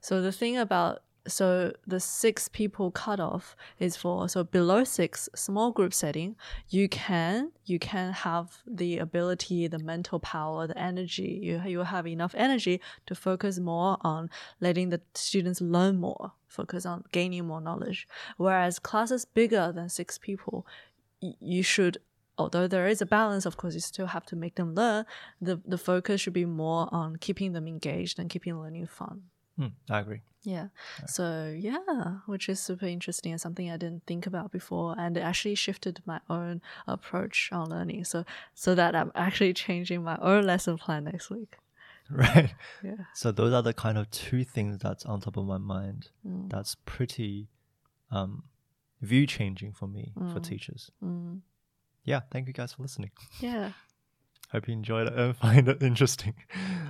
So 0.00 0.20
the 0.22 0.32
thing 0.32 0.56
about 0.56 1.02
so 1.26 1.72
the 1.86 2.00
six 2.00 2.48
people 2.48 2.90
cutoff 2.90 3.56
is 3.78 3.96
for 3.96 4.28
so 4.28 4.42
below 4.42 4.84
six 4.84 5.28
small 5.34 5.70
group 5.70 5.92
setting 5.92 6.36
you 6.68 6.88
can 6.88 7.52
you 7.64 7.78
can 7.78 8.12
have 8.12 8.58
the 8.66 8.98
ability 8.98 9.66
the 9.68 9.78
mental 9.78 10.18
power 10.18 10.66
the 10.66 10.78
energy 10.78 11.38
you 11.42 11.60
you 11.66 11.80
have 11.80 12.06
enough 12.06 12.34
energy 12.36 12.80
to 13.06 13.14
focus 13.14 13.58
more 13.58 13.96
on 14.00 14.30
letting 14.60 14.88
the 14.88 15.00
students 15.14 15.60
learn 15.60 15.96
more 15.98 16.32
focus 16.50 16.84
on 16.84 17.04
gaining 17.12 17.46
more 17.46 17.60
knowledge. 17.60 18.06
Whereas 18.36 18.78
classes 18.78 19.24
bigger 19.24 19.72
than 19.72 19.88
six 19.88 20.18
people 20.18 20.66
you 21.20 21.62
should 21.62 21.98
although 22.38 22.66
there 22.66 22.86
is 22.86 23.02
a 23.02 23.06
balance 23.06 23.44
of 23.44 23.58
course 23.58 23.74
you 23.74 23.80
still 23.80 24.06
have 24.06 24.24
to 24.24 24.34
make 24.34 24.54
them 24.54 24.74
learn 24.74 25.04
the 25.38 25.60
the 25.66 25.76
focus 25.76 26.22
should 26.22 26.32
be 26.32 26.46
more 26.46 26.88
on 26.90 27.16
keeping 27.16 27.52
them 27.52 27.68
engaged 27.68 28.18
and 28.18 28.30
keeping 28.30 28.58
learning 28.58 28.86
fun 28.86 29.24
Hmm, 29.56 29.68
i 29.90 30.00
agree 30.00 30.20
yeah. 30.42 30.68
So 31.06 31.54
yeah, 31.54 32.20
which 32.26 32.48
is 32.48 32.60
super 32.60 32.86
interesting 32.86 33.32
and 33.32 33.40
something 33.40 33.70
I 33.70 33.76
didn't 33.76 34.06
think 34.06 34.26
about 34.26 34.50
before, 34.50 34.94
and 34.98 35.16
it 35.16 35.20
actually 35.20 35.54
shifted 35.54 36.00
my 36.06 36.20
own 36.30 36.62
approach 36.86 37.50
on 37.52 37.68
learning. 37.68 38.04
So 38.04 38.24
so 38.54 38.74
that 38.74 38.96
I'm 38.96 39.12
actually 39.14 39.52
changing 39.52 40.02
my 40.02 40.16
own 40.16 40.44
lesson 40.44 40.78
plan 40.78 41.04
next 41.04 41.30
week. 41.30 41.56
right? 42.10 42.54
Yeah. 42.82 43.04
So 43.14 43.30
those 43.32 43.52
are 43.52 43.62
the 43.62 43.74
kind 43.74 43.98
of 43.98 44.10
two 44.10 44.44
things 44.44 44.78
that's 44.78 45.04
on 45.04 45.20
top 45.20 45.36
of 45.36 45.44
my 45.46 45.58
mind. 45.58 46.08
Mm. 46.26 46.50
That's 46.50 46.74
pretty 46.86 47.48
um, 48.10 48.44
view 49.02 49.26
changing 49.26 49.72
for 49.72 49.86
me 49.86 50.12
for 50.32 50.40
Mm. 50.40 50.42
teachers. 50.42 50.90
Mm. 51.04 51.40
Yeah, 52.04 52.20
thank 52.32 52.48
you 52.48 52.52
guys 52.54 52.72
for 52.72 52.82
listening. 52.82 53.10
Yeah. 53.40 53.72
Hope 54.52 54.66
you 54.66 54.72
enjoyed 54.74 55.06
it 55.06 55.12
and 55.12 55.36
find 55.44 55.68
it 55.68 55.82
interesting. 55.82 56.34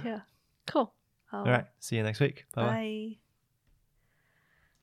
Yeah. 0.05 0.21
Cool. 0.67 0.95
All 1.33 1.43
um, 1.43 1.49
right, 1.49 1.65
see 1.79 1.97
you 1.97 2.03
next 2.03 2.21
week. 2.21 2.45
Bye 2.55 2.63
bye. 2.63 2.71
Bye. 2.71 3.17